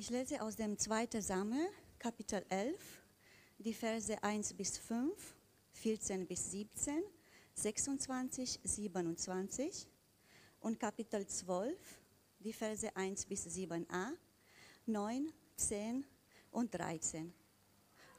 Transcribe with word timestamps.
Ich 0.00 0.10
lese 0.10 0.40
aus 0.40 0.54
dem 0.54 0.78
2. 0.78 1.20
Samuel, 1.20 1.68
Kapitel 1.98 2.44
11, 2.50 3.02
die 3.58 3.74
Verse 3.74 4.22
1 4.22 4.54
bis 4.54 4.78
5, 4.78 5.12
14 5.72 6.24
bis 6.24 6.52
17, 6.52 7.02
26, 7.54 8.60
27 8.62 9.88
und 10.60 10.78
Kapitel 10.78 11.26
12, 11.26 11.76
die 12.38 12.52
Verse 12.52 12.94
1 12.94 13.26
bis 13.26 13.48
7a, 13.48 14.12
9, 14.86 15.32
10 15.56 16.04
und 16.52 16.72
13. 16.72 17.34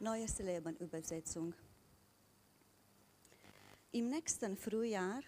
Neues 0.02 0.38
Leben 0.40 0.76
Übersetzung. 0.76 1.54
Im 3.94 4.10
nächsten 4.10 4.58
Frühjahr, 4.58 5.22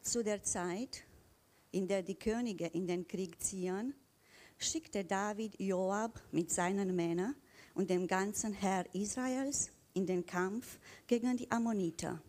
zu 0.00 0.24
der 0.24 0.42
Zeit, 0.42 1.04
in 1.70 1.86
der 1.86 2.02
die 2.02 2.18
Könige 2.18 2.68
in 2.68 2.86
den 2.86 3.06
Krieg 3.06 3.38
ziehen, 3.42 3.94
schickte 4.60 5.04
David 5.04 5.58
Joab 5.58 6.20
mit 6.32 6.50
seinen 6.50 6.94
Männern 6.94 7.34
und 7.74 7.88
dem 7.90 8.06
ganzen 8.06 8.52
Heer 8.52 8.84
Israels 8.94 9.70
in 9.94 10.06
den 10.06 10.24
Kampf 10.24 10.78
gegen 11.06 11.36
die 11.36 11.50
Ammoniter. 11.50 12.20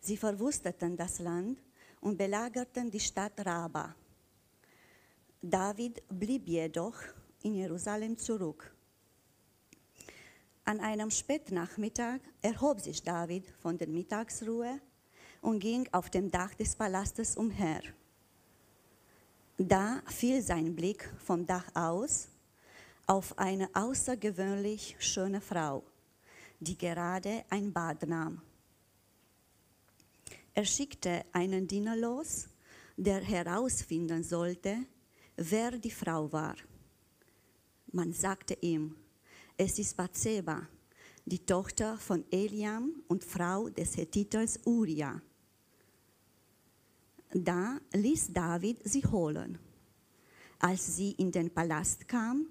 Sie 0.00 0.16
verwüsteten 0.16 0.96
das 0.96 1.20
Land 1.20 1.62
und 2.00 2.18
belagerten 2.18 2.90
die 2.90 3.00
Stadt 3.00 3.44
Raba. 3.44 3.94
David 5.40 6.02
blieb 6.08 6.48
jedoch 6.48 6.96
in 7.42 7.54
Jerusalem 7.54 8.18
zurück. 8.18 8.74
An 10.64 10.80
einem 10.80 11.10
Spätnachmittag 11.10 12.20
erhob 12.42 12.80
sich 12.80 13.02
David 13.02 13.46
von 13.62 13.78
der 13.78 13.88
Mittagsruhe 13.88 14.80
und 15.40 15.60
ging 15.60 15.88
auf 15.92 16.10
dem 16.10 16.30
Dach 16.30 16.54
des 16.54 16.76
Palastes 16.76 17.36
umher. 17.36 17.82
Da 19.60 20.00
fiel 20.06 20.40
sein 20.40 20.76
Blick 20.76 21.12
vom 21.18 21.44
Dach 21.44 21.66
aus 21.74 22.28
auf 23.08 23.36
eine 23.36 23.68
außergewöhnlich 23.74 24.94
schöne 25.00 25.40
Frau, 25.40 25.82
die 26.60 26.78
gerade 26.78 27.44
ein 27.50 27.72
Bad 27.72 28.06
nahm. 28.06 28.40
Er 30.54 30.64
schickte 30.64 31.24
einen 31.32 31.66
Diener 31.66 31.96
los, 31.96 32.48
der 32.96 33.20
herausfinden 33.20 34.22
sollte, 34.22 34.76
wer 35.36 35.72
die 35.72 35.90
Frau 35.90 36.30
war. 36.30 36.54
Man 37.90 38.12
sagte 38.12 38.56
ihm, 38.60 38.94
es 39.56 39.76
ist 39.80 39.96
Bathseba, 39.96 40.68
die 41.24 41.44
Tochter 41.44 41.98
von 41.98 42.24
Eliam 42.30 43.02
und 43.08 43.24
Frau 43.24 43.68
des 43.70 43.96
Hethiters 43.96 44.60
Uriah. 44.64 45.20
Da 47.30 47.78
ließ 47.92 48.32
David 48.32 48.80
sie 48.84 49.04
holen. 49.04 49.58
Als 50.58 50.96
sie 50.96 51.12
in 51.12 51.30
den 51.30 51.50
Palast 51.50 52.08
kam, 52.08 52.46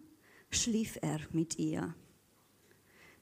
schlief 0.49 0.97
er 1.01 1.19
mit 1.31 1.57
ihr. 1.57 1.93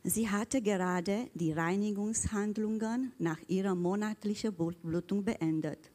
Sie 0.04 0.30
hatte 0.30 0.62
gerade 0.62 1.30
die 1.34 1.52
Reinigungshandlungen 1.52 3.14
nach 3.18 3.40
ihrer 3.48 3.74
monatlichen 3.74 4.54
Blutung 4.54 5.24
beendet. 5.24 5.92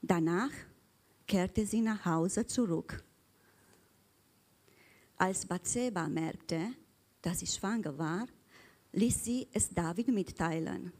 Danach 0.00 0.50
kehrte 1.26 1.64
sie 1.64 1.80
nach 1.80 2.04
Hause 2.04 2.44
zurück. 2.46 3.04
Als 5.16 5.46
Bathseba 5.46 6.08
merkte, 6.08 6.72
dass 7.20 7.38
sie 7.38 7.46
schwanger 7.46 7.96
war, 7.96 8.26
ließ 8.92 9.24
sie 9.24 9.46
es 9.52 9.70
David 9.70 10.08
mitteilen. 10.08 10.92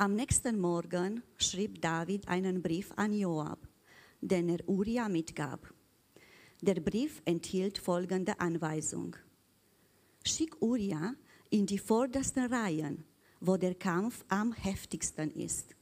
Am 0.00 0.14
nächsten 0.14 0.58
Morgen 0.58 1.22
schrieb 1.36 1.82
David 1.82 2.26
einen 2.26 2.62
Brief 2.62 2.90
an 2.96 3.12
Joab, 3.12 3.68
den 4.22 4.48
er 4.48 4.66
Uriah 4.66 5.10
mitgab. 5.10 5.74
Der 6.62 6.80
Brief 6.80 7.20
enthielt 7.26 7.76
folgende 7.76 8.40
Anweisung. 8.40 9.14
Schick 10.24 10.56
Uriah 10.62 11.14
in 11.50 11.66
die 11.66 11.76
vordersten 11.76 12.50
Reihen, 12.50 13.04
wo 13.40 13.58
der 13.58 13.74
Kampf 13.74 14.24
am 14.28 14.54
heftigsten 14.54 15.30
ist. 15.32 15.76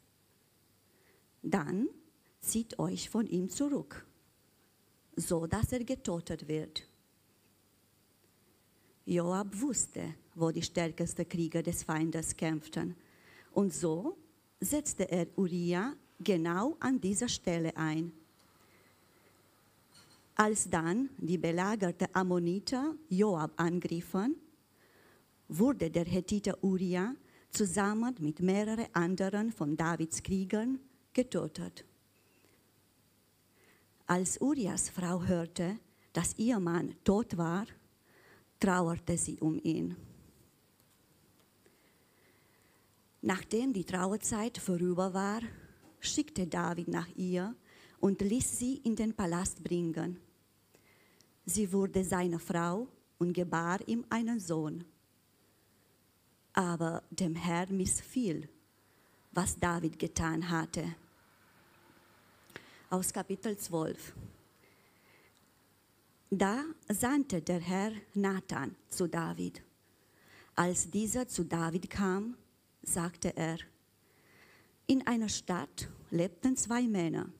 Dann 1.40 1.86
zieht 2.40 2.76
euch 2.80 3.08
von 3.08 3.24
ihm 3.28 3.48
zurück, 3.48 4.04
so 5.14 5.46
dass 5.46 5.70
er 5.70 5.84
getötet 5.84 6.48
wird. 6.48 6.88
Joab 9.06 9.60
wusste, 9.60 10.16
wo 10.34 10.50
die 10.50 10.62
stärksten 10.62 11.28
Krieger 11.28 11.62
des 11.62 11.84
Feindes 11.84 12.36
kämpften 12.36 12.96
und 13.52 13.72
so 13.72 14.16
setzte 14.60 15.10
er 15.10 15.26
Uriah 15.36 15.94
genau 16.20 16.76
an 16.80 17.00
dieser 17.00 17.28
Stelle 17.28 17.76
ein. 17.76 18.12
Als 20.34 20.70
dann 20.70 21.10
die 21.18 21.38
belagerte 21.38 22.14
Ammoniter 22.14 22.94
Joab 23.08 23.52
angriffen, 23.56 24.36
wurde 25.48 25.90
der 25.90 26.04
Hethiter 26.04 26.62
Uriah 26.62 27.14
zusammen 27.50 28.14
mit 28.20 28.40
mehreren 28.40 28.86
anderen 28.92 29.50
von 29.50 29.76
Davids 29.76 30.22
Kriegern 30.22 30.78
getötet. 31.12 31.84
Als 34.06 34.40
Urias 34.40 34.88
Frau 34.88 35.22
hörte, 35.24 35.78
dass 36.12 36.38
ihr 36.38 36.58
Mann 36.60 36.94
tot 37.04 37.36
war, 37.36 37.66
trauerte 38.60 39.16
sie 39.16 39.38
um 39.40 39.60
ihn. 39.62 39.96
Nachdem 43.20 43.72
die 43.72 43.84
Trauerzeit 43.84 44.58
vorüber 44.58 45.12
war, 45.12 45.40
schickte 46.00 46.46
David 46.46 46.88
nach 46.88 47.08
ihr 47.16 47.54
und 48.00 48.20
ließ 48.20 48.58
sie 48.58 48.76
in 48.76 48.94
den 48.94 49.14
Palast 49.14 49.62
bringen. 49.64 50.20
Sie 51.44 51.72
wurde 51.72 52.04
seine 52.04 52.38
Frau 52.38 52.86
und 53.18 53.32
gebar 53.32 53.80
ihm 53.88 54.04
einen 54.10 54.38
Sohn. 54.38 54.84
Aber 56.52 57.02
dem 57.10 57.34
Herrn 57.34 57.76
missfiel, 57.76 58.48
was 59.32 59.58
David 59.58 59.98
getan 59.98 60.48
hatte. 60.48 60.94
Aus 62.90 63.12
Kapitel 63.12 63.56
12. 63.56 64.14
Da 66.30 66.64
sandte 66.88 67.42
der 67.42 67.60
Herr 67.60 67.92
Nathan 68.14 68.76
zu 68.88 69.08
David. 69.08 69.62
Als 70.54 70.90
dieser 70.90 71.26
zu 71.26 71.44
David 71.44 71.90
kam, 71.90 72.36
sagte 72.92 73.36
er. 73.36 73.58
In 74.86 75.06
einer 75.06 75.28
Stadt 75.28 75.88
lebten 76.10 76.56
zwei 76.56 76.82
Männer. 76.82 77.30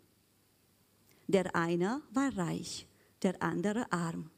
Der 1.26 1.54
eine 1.54 2.03
war 2.12 2.36
reich, 2.36 2.86
der 3.22 3.42
andere 3.42 3.91
arm. 3.91 4.31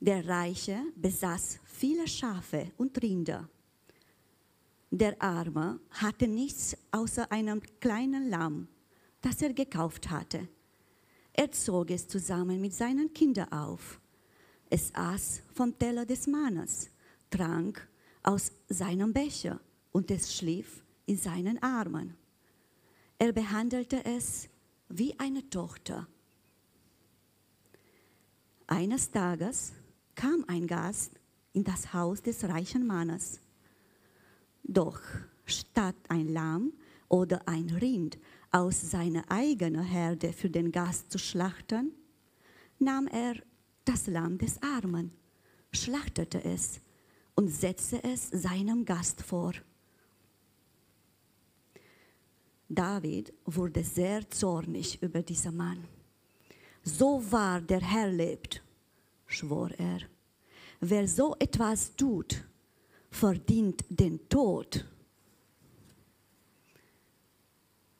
Der 0.00 0.26
Reiche 0.26 0.82
besaß 0.96 1.60
viele 1.64 2.08
Schafe 2.08 2.72
und 2.76 3.00
Rinder. 3.02 3.48
Der 4.90 5.20
Arme 5.22 5.80
hatte 5.90 6.26
nichts 6.26 6.76
außer 6.90 7.30
einem 7.30 7.62
kleinen 7.80 8.28
Lamm, 8.28 8.68
das 9.20 9.40
er 9.40 9.52
gekauft 9.52 10.10
hatte. 10.10 10.48
Er 11.32 11.50
zog 11.52 11.90
es 11.90 12.08
zusammen 12.08 12.60
mit 12.60 12.74
seinen 12.74 13.12
Kindern 13.14 13.52
auf. 13.52 14.00
Es 14.68 14.94
aß 14.94 15.42
vom 15.54 15.78
Teller 15.78 16.04
des 16.04 16.26
Mannes, 16.26 16.90
trank 17.30 17.88
aus 18.22 18.52
seinem 18.68 19.12
Becher 19.12 19.60
und 19.90 20.10
es 20.10 20.34
schlief 20.34 20.84
in 21.06 21.16
seinen 21.16 21.62
Armen. 21.62 22.16
Er 23.18 23.32
behandelte 23.32 24.04
es 24.04 24.48
wie 24.88 25.18
eine 25.18 25.48
Tochter. 25.48 26.06
Eines 28.66 29.10
Tages 29.10 29.72
kam 30.14 30.44
ein 30.48 30.66
Gast 30.66 31.12
in 31.52 31.64
das 31.64 31.92
Haus 31.92 32.22
des 32.22 32.44
reichen 32.44 32.86
Mannes. 32.86 33.40
Doch 34.62 35.00
statt 35.44 35.96
ein 36.08 36.28
Lamm 36.28 36.72
oder 37.08 37.46
ein 37.46 37.68
Rind 37.70 38.18
aus 38.50 38.90
seiner 38.90 39.30
eigenen 39.30 39.84
Herde 39.84 40.32
für 40.32 40.50
den 40.50 40.72
Gast 40.72 41.10
zu 41.10 41.18
schlachten, 41.18 41.92
nahm 42.78 43.06
er 43.06 43.34
das 43.84 44.06
Lamm 44.06 44.38
des 44.38 44.62
Armen, 44.62 45.12
schlachtete 45.72 46.44
es 46.44 46.80
und 47.34 47.48
setzte 47.48 48.02
es 48.04 48.28
seinem 48.30 48.84
Gast 48.84 49.22
vor. 49.22 49.52
David 52.68 53.32
wurde 53.44 53.84
sehr 53.84 54.28
zornig 54.30 55.02
über 55.02 55.22
diesen 55.22 55.56
Mann. 55.56 55.84
So 56.82 57.22
wahr 57.30 57.60
der 57.60 57.80
Herr 57.80 58.10
lebt, 58.10 58.62
schwor 59.26 59.70
er. 59.78 60.00
Wer 60.80 61.06
so 61.06 61.36
etwas 61.38 61.94
tut, 61.94 62.44
verdient 63.10 63.84
den 63.88 64.28
Tod. 64.28 64.84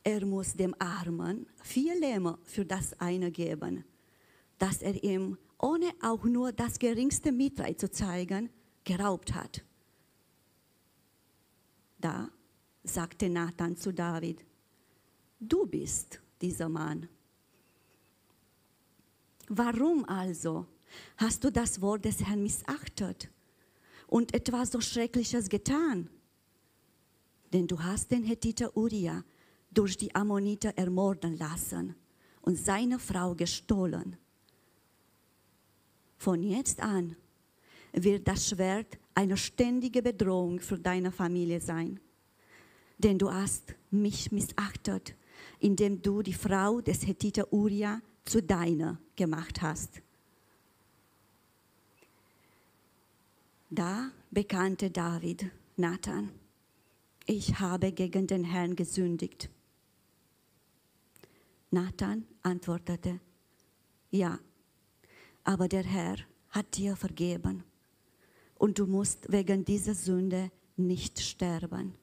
Er 0.02 0.26
muss 0.26 0.55
dem 0.55 0.75
Armen 0.79 1.46
vier 1.62 1.94
Lämmer 2.00 2.38
für 2.43 2.64
das 2.64 2.99
eine 2.99 3.31
geben, 3.31 3.84
dass 4.58 4.82
er 4.82 5.05
ihm, 5.05 5.38
ohne 5.61 5.93
auch 6.02 6.25
nur 6.25 6.50
das 6.50 6.79
geringste 6.79 7.31
Mitleid 7.31 7.79
zu 7.79 7.90
zeigen, 7.90 8.50
geraubt 8.84 9.34
hat. 9.34 9.62
Da 11.99 12.29
sagte 12.82 13.29
Nathan 13.29 13.76
zu 13.76 13.93
David, 13.93 14.44
du 15.38 15.67
bist 15.67 16.20
dieser 16.40 16.69
Mann. 16.69 17.08
Warum 19.49 20.05
also 20.06 20.67
hast 21.17 21.44
du 21.44 21.52
das 21.52 21.81
Wort 21.81 22.05
des 22.05 22.25
Herrn 22.25 22.43
missachtet 22.43 23.29
und 24.08 24.34
etwas 24.34 24.73
so 24.73 24.81
Schreckliches 24.81 25.49
getan? 25.49 26.08
Denn 27.52 27.67
du 27.67 27.81
hast 27.82 28.11
den 28.11 28.25
Hethiter 28.25 28.76
Uriah 28.76 29.25
durch 29.70 29.96
die 29.96 30.14
Ammoniter 30.14 30.76
ermorden 30.76 31.37
lassen 31.38 31.94
und 32.40 32.56
seine 32.56 32.99
Frau 32.99 33.34
gestohlen. 33.34 34.17
Von 36.17 36.43
jetzt 36.43 36.81
an 36.81 37.17
wird 37.93 38.27
das 38.27 38.49
Schwert 38.49 38.99
eine 39.15 39.37
ständige 39.37 40.03
Bedrohung 40.03 40.61
für 40.61 40.79
deine 40.79 41.12
Familie 41.12 41.61
sein. 41.61 42.00
Denn 42.99 43.19
du 43.19 43.33
hast 43.33 43.75
mich 43.91 44.33
missachtet, 44.33 45.15
indem 45.59 46.00
du 46.00 46.23
die 46.23 46.33
Frau 46.33 46.81
des 46.81 47.06
Hethiter 47.06 47.53
Uriah 47.53 48.00
zu 48.25 48.43
deiner 48.43 48.99
gemacht 49.17 49.61
hast. 49.61 50.03
Da 53.71 54.11
bekannte 54.31 54.91
David 54.91 55.50
Nathan, 55.77 56.31
ich 57.27 57.59
habe 57.59 57.93
gegen 57.93 58.27
den 58.27 58.44
Herrn 58.44 58.77
gesündigt. 58.77 59.50
Nathan 61.71 62.27
antwortete, 62.43 63.21
ja, 64.11 64.39
aber 65.43 65.69
der 65.69 65.85
Herr 65.85 66.17
hat 66.50 66.77
dir 66.77 66.97
vergeben 66.97 67.65
und 68.62 68.79
du 68.79 68.87
musst 68.87 69.32
wegen 69.32 69.64
dieser 69.64 69.93
Sünde 69.93 70.53
nicht 70.76 71.19
sterben. 71.19 71.94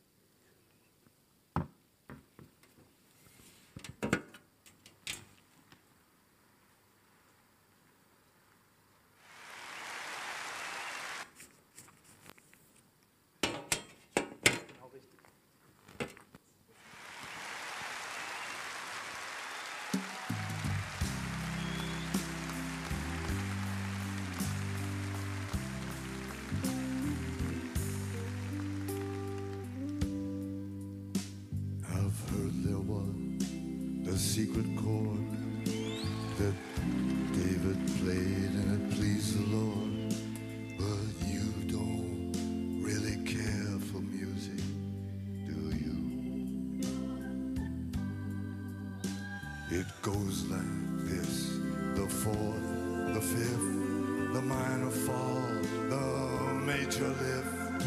minor 54.49 54.89
fall, 54.89 55.45
the 55.89 56.53
major 56.65 57.07
lift, 57.07 57.79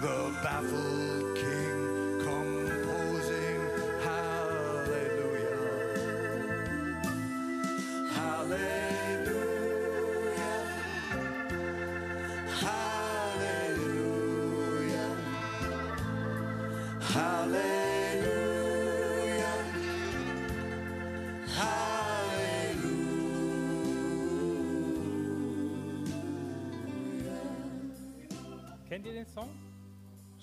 the 0.00 0.32
baffled 0.44 1.36
king. 1.36 1.73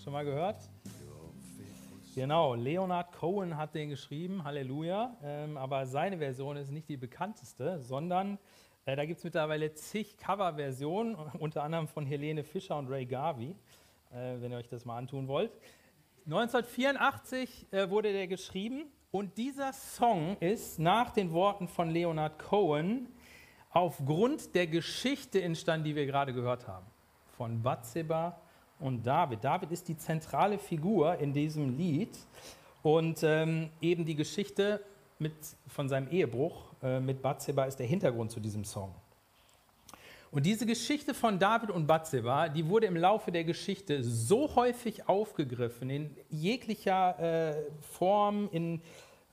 Schon 0.03 0.13
mal 0.13 0.25
gehört? 0.25 0.57
Genau, 2.15 2.55
Leonard 2.55 3.11
Cohen 3.11 3.55
hat 3.55 3.75
den 3.75 3.89
geschrieben, 3.89 4.43
Halleluja. 4.43 5.15
Ähm, 5.23 5.57
aber 5.57 5.85
seine 5.85 6.17
Version 6.17 6.57
ist 6.57 6.71
nicht 6.71 6.89
die 6.89 6.97
bekannteste, 6.97 7.79
sondern 7.81 8.39
äh, 8.85 8.95
da 8.95 9.05
gibt 9.05 9.19
es 9.19 9.23
mittlerweile 9.23 9.75
zig 9.75 10.17
Coverversionen, 10.17 11.13
unter 11.39 11.61
anderem 11.61 11.87
von 11.87 12.07
Helene 12.07 12.43
Fischer 12.43 12.79
und 12.79 12.89
Ray 12.89 13.05
Garvey, 13.05 13.53
äh, 14.11 14.41
wenn 14.41 14.51
ihr 14.51 14.57
euch 14.57 14.69
das 14.69 14.85
mal 14.85 14.97
antun 14.97 15.27
wollt. 15.27 15.51
1984 16.25 17.67
äh, 17.69 17.87
wurde 17.91 18.11
der 18.11 18.27
geschrieben 18.27 18.85
und 19.11 19.37
dieser 19.37 19.71
Song 19.71 20.35
ist 20.39 20.79
nach 20.79 21.11
den 21.11 21.31
Worten 21.31 21.67
von 21.67 21.91
Leonard 21.91 22.39
Cohen 22.39 23.07
aufgrund 23.69 24.55
der 24.55 24.65
Geschichte 24.65 25.43
entstanden, 25.43 25.85
die 25.85 25.95
wir 25.95 26.07
gerade 26.07 26.33
gehört 26.33 26.67
haben 26.67 26.87
von 27.37 27.61
Bathseba 27.61 28.41
und 28.81 29.05
David. 29.05 29.43
David 29.43 29.71
ist 29.71 29.87
die 29.87 29.97
zentrale 29.97 30.57
Figur 30.57 31.17
in 31.17 31.33
diesem 31.33 31.77
Lied 31.77 32.17
und 32.83 33.21
ähm, 33.23 33.69
eben 33.81 34.05
die 34.05 34.15
Geschichte 34.15 34.81
mit, 35.19 35.33
von 35.67 35.87
seinem 35.87 36.09
Ehebruch 36.09 36.71
äh, 36.81 36.99
mit 36.99 37.21
Bathseba 37.21 37.65
ist 37.65 37.77
der 37.77 37.85
Hintergrund 37.85 38.31
zu 38.31 38.39
diesem 38.39 38.63
Song. 38.63 38.93
Und 40.31 40.45
diese 40.45 40.65
Geschichte 40.65 41.13
von 41.13 41.39
David 41.39 41.71
und 41.71 41.87
Bathseba, 41.87 42.47
die 42.47 42.67
wurde 42.67 42.87
im 42.87 42.95
Laufe 42.95 43.31
der 43.31 43.43
Geschichte 43.43 44.01
so 44.01 44.55
häufig 44.55 45.09
aufgegriffen, 45.09 45.89
in 45.89 46.15
jeglicher 46.29 47.19
äh, 47.19 47.55
Form, 47.81 48.47
in, 48.53 48.81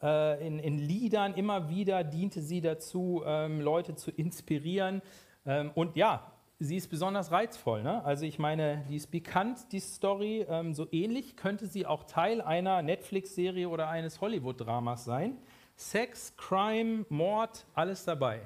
äh, 0.03 0.45
in, 0.45 0.59
in, 0.59 0.79
Liedern, 0.79 1.35
immer 1.35 1.71
wieder 1.71 2.03
diente 2.03 2.43
sie 2.43 2.61
dazu, 2.61 3.23
ähm, 3.25 3.61
Leute 3.61 3.95
zu 3.95 4.11
inspirieren. 4.11 5.01
Ähm, 5.47 5.71
und 5.77 5.95
ja, 5.95 6.33
sie 6.61 6.77
ist 6.77 6.89
besonders 6.89 7.31
reizvoll. 7.31 7.83
Ne? 7.83 8.05
Also 8.05 8.25
ich 8.25 8.39
meine, 8.39 8.85
die 8.89 8.97
ist 8.97 9.11
bekannt, 9.11 9.73
die 9.73 9.81
Story. 9.81 10.47
Ähm, 10.49 10.75
so 10.75 10.89
ähnlich 10.91 11.37
könnte 11.37 11.67
sie 11.67 11.87
auch 11.87 12.05
Teil 12.05 12.41
einer 12.41 12.83
Netflix-Serie 12.83 13.69
oder 13.69 13.89
eines 13.89 14.21
Hollywood-Dramas 14.21 15.05
sein. 15.05 15.39
Sex, 15.77 16.35
Crime, 16.37 17.07
Mord, 17.09 17.65
alles 17.75 18.05
dabei. 18.05 18.41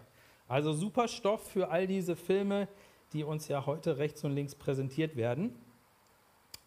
Also 0.48 0.72
super 0.74 1.08
Stoff 1.08 1.50
für 1.50 1.70
all 1.70 1.86
diese 1.86 2.14
Filme, 2.14 2.68
die 3.14 3.24
uns 3.24 3.48
ja 3.48 3.64
heute 3.64 3.96
rechts 3.96 4.22
und 4.24 4.32
links 4.32 4.54
präsentiert 4.54 5.16
werden. 5.16 5.56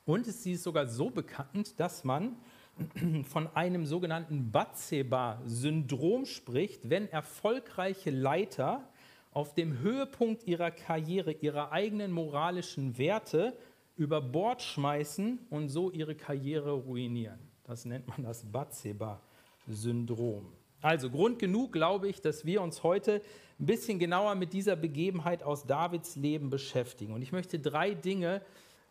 Und 0.05 0.25
sie 0.25 0.53
ist 0.53 0.63
sogar 0.63 0.87
so 0.87 1.09
bekannt, 1.09 1.79
dass 1.79 2.03
man 2.03 2.35
von 3.23 3.47
einem 3.55 3.85
sogenannten 3.85 4.51
Batseba-Syndrom 4.51 6.25
spricht, 6.25 6.89
wenn 6.89 7.07
erfolgreiche 7.09 8.09
Leiter 8.09 8.87
auf 9.35 9.53
dem 9.53 9.79
Höhepunkt 9.79 10.47
ihrer 10.47 10.71
Karriere 10.71 11.33
ihre 11.33 11.73
eigenen 11.73 12.11
moralischen 12.11 12.97
Werte 12.97 13.55
über 13.97 14.21
Bord 14.21 14.61
schmeißen 14.61 15.39
und 15.49 15.67
so 15.67 15.91
ihre 15.91 16.15
Karriere 16.15 16.71
ruinieren. 16.71 17.39
Das 17.65 17.83
nennt 17.83 18.07
man 18.07 18.23
das 18.23 18.45
Batseba-Syndrom. 18.45 20.53
Also 20.81 21.09
Grund 21.09 21.39
genug, 21.39 21.73
glaube 21.73 22.07
ich, 22.07 22.21
dass 22.21 22.45
wir 22.45 22.61
uns 22.61 22.83
heute 22.83 23.21
ein 23.59 23.65
bisschen 23.65 23.99
genauer 23.99 24.35
mit 24.35 24.53
dieser 24.53 24.77
Begebenheit 24.77 25.43
aus 25.43 25.65
Davids 25.65 26.15
Leben 26.15 26.49
beschäftigen. 26.49 27.13
Und 27.13 27.21
ich 27.21 27.33
möchte 27.33 27.59
drei 27.59 27.93
Dinge 27.93 28.41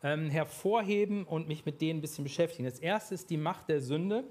ähm, 0.03 0.29
hervorheben 0.29 1.25
und 1.25 1.49
mich 1.49 1.65
mit 1.65 1.81
denen 1.81 2.01
ein 2.01 2.03
bisschen 2.03 2.25
beschäftigen. 2.25 2.69
Das 2.69 2.81
erste 2.81 3.15
ist 3.15 3.31
die 3.31 3.39
Macht 3.39 3.71
der 3.71 3.81
Sünde. 3.81 4.25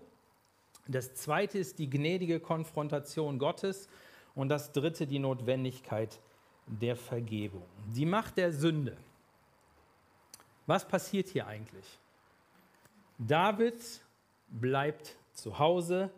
Das 0.87 1.15
zweite 1.15 1.57
ist 1.57 1.79
die 1.79 1.89
gnädige 1.89 2.39
Konfrontation 2.39 3.39
Gottes. 3.39 3.89
Und 4.35 4.49
das 4.49 4.71
dritte, 4.71 5.05
die 5.05 5.19
Notwendigkeit 5.19 6.19
der 6.65 6.95
Vergebung. 6.95 7.65
Die 7.95 8.05
Macht 8.05 8.37
der 8.37 8.51
Sünde. 8.51 8.97
Was 10.65 10.87
passiert 10.87 11.27
hier 11.27 11.45
eigentlich? 11.45 11.99
David 13.17 13.75
bleibt 14.47 15.15
zu 15.33 15.59
Hause, 15.59 16.09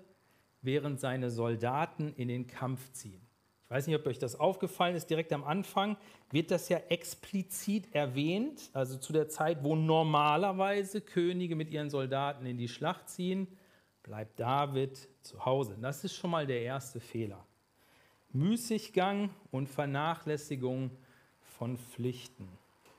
während 0.62 1.00
seine 1.00 1.30
Soldaten 1.30 2.14
in 2.16 2.28
den 2.28 2.48
Kampf 2.48 2.92
ziehen. 2.92 3.22
Ich 3.66 3.72
weiß 3.72 3.88
nicht, 3.88 3.96
ob 3.96 4.06
euch 4.06 4.20
das 4.20 4.40
aufgefallen 4.40 4.96
ist, 4.96 5.10
direkt 5.10 5.34
am 5.34 5.44
Anfang 5.44 5.98
wird 6.32 6.52
das 6.52 6.70
ja 6.70 6.78
explizit 6.90 7.94
erwähnt, 7.96 8.70
also 8.74 8.98
zu 8.98 9.12
der 9.12 9.28
Zeit, 9.28 9.64
wo 9.64 9.76
normalerweise 9.76 11.02
Könige 11.02 11.56
mit 11.56 11.72
ihren 11.72 11.90
Soldaten 11.90 12.46
in 12.46 12.58
die 12.58 12.68
Schlacht 12.68 13.10
ziehen, 13.10 13.48
bleibt 14.04 14.40
David 14.40 15.08
zu 15.22 15.44
Hause. 15.44 15.76
Das 15.82 16.04
ist 16.04 16.16
schon 16.16 16.30
mal 16.30 16.46
der 16.46 16.62
erste 16.62 17.00
Fehler. 17.00 17.44
Müßiggang 18.36 19.30
und 19.52 19.70
Vernachlässigung 19.70 20.92
von 21.40 21.78
Pflichten. 21.78 22.48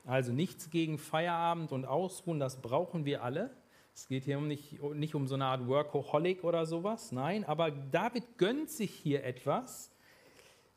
Also 0.05 0.31
nichts 0.31 0.69
gegen 0.69 0.97
Feierabend 0.97 1.71
und 1.71 1.85
Ausruhen, 1.85 2.39
das 2.39 2.61
brauchen 2.61 3.05
wir 3.05 3.23
alle. 3.23 3.55
Es 3.93 4.07
geht 4.07 4.25
hier 4.25 4.39
nicht, 4.39 4.81
nicht 4.81 5.15
um 5.15 5.27
so 5.27 5.35
eine 5.35 5.45
Art 5.45 5.67
Workaholic 5.67 6.43
oder 6.43 6.65
sowas, 6.65 7.11
nein, 7.11 7.43
aber 7.45 7.71
David 7.71 8.37
gönnt 8.37 8.69
sich 8.69 8.91
hier 8.91 9.23
etwas, 9.23 9.91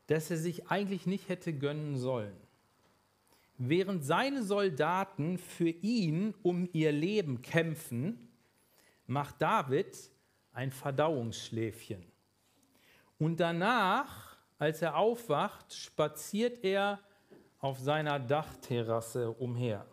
das 0.07 0.29
er 0.31 0.37
sich 0.37 0.69
eigentlich 0.69 1.05
nicht 1.05 1.29
hätte 1.29 1.53
gönnen 1.53 1.97
sollen. 1.97 2.35
Während 3.57 4.03
seine 4.03 4.43
Soldaten 4.43 5.37
für 5.37 5.69
ihn 5.69 6.33
um 6.41 6.67
ihr 6.73 6.91
Leben 6.91 7.41
kämpfen, 7.41 8.27
macht 9.05 9.41
David 9.41 9.95
ein 10.51 10.71
Verdauungsschläfchen. 10.71 12.03
Und 13.19 13.39
danach, 13.39 14.30
als 14.61 14.83
er 14.83 14.95
aufwacht, 14.95 15.73
spaziert 15.73 16.63
er 16.63 16.99
auf 17.57 17.79
seiner 17.79 18.19
Dachterrasse 18.19 19.31
umher. 19.31 19.87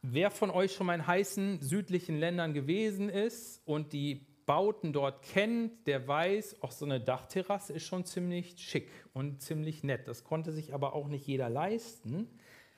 Wer 0.00 0.30
von 0.30 0.50
euch 0.50 0.72
schon 0.72 0.86
mal 0.86 0.94
in 0.94 1.06
heißen 1.06 1.60
südlichen 1.60 2.18
Ländern 2.18 2.54
gewesen 2.54 3.10
ist 3.10 3.60
und 3.66 3.92
die 3.92 4.26
Bauten 4.46 4.94
dort 4.94 5.20
kennt, 5.20 5.86
der 5.86 6.08
weiß, 6.08 6.62
auch 6.62 6.70
so 6.70 6.86
eine 6.86 6.98
Dachterrasse 6.98 7.74
ist 7.74 7.84
schon 7.84 8.06
ziemlich 8.06 8.58
schick 8.58 8.88
und 9.12 9.42
ziemlich 9.42 9.84
nett. 9.84 10.08
Das 10.08 10.24
konnte 10.24 10.52
sich 10.52 10.72
aber 10.72 10.94
auch 10.94 11.08
nicht 11.08 11.26
jeder 11.26 11.50
leisten. 11.50 12.26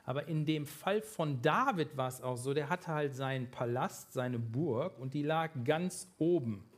Aber 0.03 0.27
in 0.27 0.45
dem 0.45 0.67
Fall 0.67 1.03
von 1.03 1.41
David 1.41 1.97
war 1.97 2.09
es 2.09 2.21
auch 2.21 2.37
so, 2.37 2.53
der 2.53 2.69
hatte 2.69 2.89
halt 2.89 3.15
seinen 3.15 3.49
Palast, 3.49 4.13
seine 4.13 4.41
Burg 4.41 4.99
und 4.99 5.15
die 5.15 5.23
lag 5.23 5.53
ganz 5.63 6.13
oben 6.19 6.69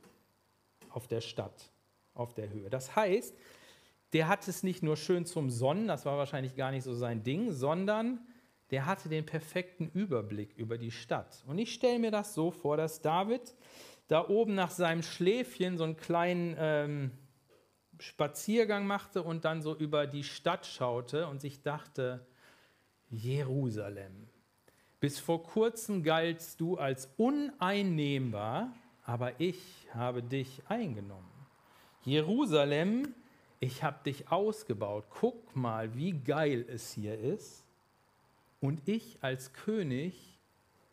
auf 0.91 1.09
der 1.09 1.23
Stadt, 1.23 1.73
auf 2.15 2.35
der 2.35 2.51
Höhe. 2.51 2.71
Das 2.71 2.97
heißt, 2.97 3.37
der 4.13 4.29
hatte 4.29 4.51
es 4.51 4.63
nicht 4.63 4.83
nur 4.83 4.97
schön 4.97 5.27
zum 5.27 5.51
Sonnen, 5.51 5.89
das 5.89 6.07
war 6.07 6.17
wahrscheinlich 6.17 6.55
gar 6.55 6.71
nicht 6.71 6.85
so 6.85 6.95
sein 6.95 7.23
Ding, 7.23 7.51
sondern 7.51 8.21
der 8.71 8.87
hatte 8.87 9.09
den 9.09 9.27
perfekten 9.27 9.89
Überblick 9.89 10.57
über 10.57 10.79
die 10.79 10.91
Stadt. 10.91 11.45
Und 11.47 11.59
ich 11.59 11.75
stelle 11.75 11.99
mir 11.99 12.11
das 12.11 12.35
so 12.35 12.51
vor, 12.51 12.77
dass 12.77 13.03
David 13.03 13.55
da 14.09 14.29
oben 14.29 14.55
nach 14.55 14.71
seinem 14.71 15.03
Schläfchen 15.03 15.79
so 15.79 15.85
einen 15.85 15.97
kleinen 15.97 16.55
ähm, 16.59 17.11
Spaziergang 17.99 18.87
machte 18.87 19.23
und 19.23 19.45
dann 19.45 19.63
so 19.63 19.75
über 19.75 20.07
die 20.07 20.25
Stadt 20.25 20.67
schaute 20.67 21.27
und 21.27 21.41
sich 21.41 21.63
dachte, 21.63 22.27
Jerusalem, 23.11 24.29
bis 25.01 25.19
vor 25.19 25.43
kurzem 25.43 26.03
galtst 26.03 26.61
du 26.61 26.77
als 26.77 27.13
uneinnehmbar, 27.17 28.73
aber 29.05 29.41
ich 29.41 29.89
habe 29.93 30.23
dich 30.23 30.63
eingenommen. 30.69 31.34
Jerusalem, 32.05 33.15
ich 33.61 33.83
habe 33.83 34.03
dich 34.05 34.31
ausgebaut. 34.31 35.07
Guck 35.09 35.57
mal, 35.57 35.95
wie 35.95 36.13
geil 36.13 36.67
es 36.69 36.93
hier 36.93 37.19
ist. 37.19 37.65
Und 38.61 38.87
ich 38.87 39.19
als 39.21 39.53
König 39.53 40.39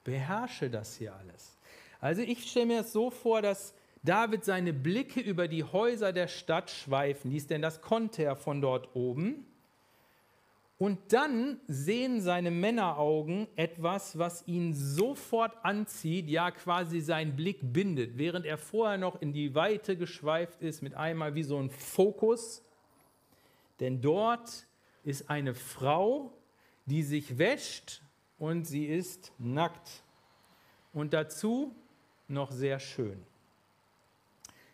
beherrsche 0.03 0.69
das 0.69 0.97
hier 0.97 1.15
alles. 1.15 1.57
Also 1.99 2.21
ich 2.21 2.49
stelle 2.49 2.65
mir 2.65 2.81
es 2.81 2.91
so 2.91 3.11
vor, 3.11 3.41
dass 3.41 3.73
David 4.03 4.43
seine 4.43 4.73
Blicke 4.73 5.19
über 5.19 5.47
die 5.47 5.63
Häuser 5.63 6.11
der 6.11 6.27
Stadt 6.27 6.71
schweifen 6.71 7.31
ließ, 7.31 7.47
denn 7.47 7.61
das 7.61 7.81
konnte 7.81 8.23
er 8.23 8.35
von 8.35 8.61
dort 8.61 8.95
oben. 8.95 9.45
Und 10.81 11.13
dann 11.13 11.59
sehen 11.67 12.21
seine 12.21 12.49
Männeraugen 12.49 13.47
etwas, 13.55 14.17
was 14.17 14.47
ihn 14.47 14.73
sofort 14.73 15.63
anzieht, 15.63 16.27
ja 16.27 16.49
quasi 16.49 17.01
seinen 17.01 17.35
Blick 17.35 17.59
bindet, 17.61 18.17
während 18.17 18.47
er 18.47 18.57
vorher 18.57 18.97
noch 18.97 19.21
in 19.21 19.31
die 19.31 19.53
Weite 19.53 19.95
geschweift 19.95 20.63
ist, 20.63 20.81
mit 20.81 20.95
einmal 20.95 21.35
wie 21.35 21.43
so 21.43 21.59
ein 21.59 21.69
Fokus. 21.69 22.63
Denn 23.79 24.01
dort 24.01 24.65
ist 25.03 25.29
eine 25.29 25.53
Frau, 25.53 26.33
die 26.87 27.03
sich 27.03 27.37
wäscht 27.37 28.01
und 28.39 28.65
sie 28.65 28.87
ist 28.87 29.33
nackt. 29.37 30.03
Und 30.93 31.13
dazu 31.13 31.75
noch 32.27 32.49
sehr 32.51 32.79
schön. 32.79 33.23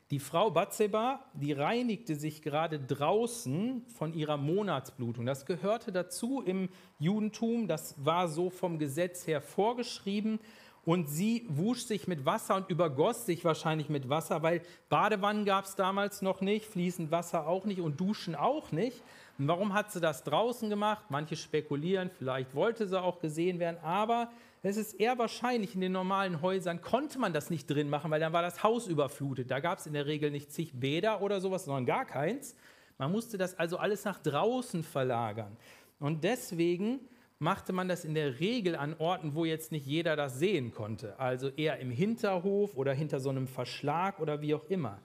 Die 0.10 0.20
Frau 0.20 0.52
Batseba, 0.52 1.20
die 1.34 1.52
reinigte 1.52 2.16
sich 2.16 2.42
gerade 2.42 2.80
draußen 2.80 3.86
von 3.88 4.14
ihrer 4.14 4.38
Monatsblutung. 4.38 5.26
Das 5.26 5.46
gehörte 5.46 5.92
dazu 5.92 6.42
im 6.42 6.70
Judentum, 6.98 7.68
das 7.68 7.94
war 8.06 8.30
so 8.30 8.50
vom 8.50 8.80
Gesetz 8.80 9.28
her 9.28 9.42
vorgeschrieben. 9.42 10.40
Und 10.86 11.10
sie 11.10 11.46
wusch 11.50 11.82
sich 11.82 12.08
mit 12.08 12.26
Wasser 12.26 12.56
und 12.56 12.70
übergoss 12.70 13.26
sich 13.26 13.44
wahrscheinlich 13.44 13.90
mit 13.90 14.08
Wasser, 14.08 14.42
weil 14.44 14.62
Badewannen 14.88 15.44
gab 15.44 15.66
es 15.66 15.76
damals 15.76 16.22
noch 16.22 16.40
nicht, 16.40 16.66
fließend 16.68 17.12
Wasser 17.12 17.46
auch 17.46 17.66
nicht 17.66 17.82
und 17.82 18.00
Duschen 18.00 18.36
auch 18.36 18.72
nicht. 18.72 19.04
Und 19.38 19.50
warum 19.50 19.74
hat 19.74 19.92
sie 19.92 20.00
das 20.00 20.24
draußen 20.24 20.70
gemacht? 20.70 21.04
Manche 21.10 21.36
spekulieren, 21.36 22.10
vielleicht 22.18 22.56
wollte 22.56 22.88
sie 22.88 23.02
auch 23.02 23.20
gesehen 23.20 23.60
werden, 23.60 23.78
aber 23.84 24.30
es 24.68 24.78
ist 24.78 24.94
eher 24.94 25.18
wahrscheinlich, 25.18 25.76
in 25.76 25.82
den 25.82 25.92
normalen 25.92 26.42
Häusern 26.42 26.82
konnte 26.82 27.20
man 27.20 27.34
das 27.34 27.50
nicht 27.50 27.70
drin 27.70 27.90
machen, 27.90 28.12
weil 28.12 28.20
dann 28.20 28.34
war 28.34 28.42
das 28.42 28.64
Haus 28.64 28.88
überflutet. 28.88 29.52
Da 29.52 29.60
gab 29.60 29.80
es 29.80 29.88
in 29.88 29.94
der 29.94 30.06
Regel 30.06 30.32
nicht 30.32 30.52
zig 30.52 30.80
Bäder 30.80 31.22
oder 31.22 31.42
sowas, 31.42 31.66
sondern 31.66 31.86
gar 31.86 32.06
keins. 32.06 32.56
Man 32.98 33.12
musste 33.12 33.38
das 33.38 33.58
also 33.58 33.78
alles 33.78 34.04
nach 34.06 34.20
draußen 34.20 34.84
verlagern. 34.84 35.56
Und 36.00 36.24
deswegen 36.24 37.02
machte 37.40 37.72
man 37.72 37.88
das 37.88 38.04
in 38.04 38.16
der 38.16 38.40
Regel 38.40 38.76
an 38.76 38.96
Orten, 38.98 39.36
wo 39.36 39.46
jetzt 39.46 39.72
nicht 39.72 39.86
jeder 39.86 40.16
das 40.16 40.40
sehen 40.40 40.72
konnte. 40.72 41.20
Also 41.20 41.50
eher 41.50 41.80
im 41.80 41.92
Hinterhof 41.92 42.76
oder 42.76 42.94
hinter 42.94 43.20
so 43.20 43.30
einem 43.30 43.48
Verschlag 43.48 44.20
oder 44.20 44.42
wie 44.42 44.56
auch 44.56 44.66
immer. 44.66 45.00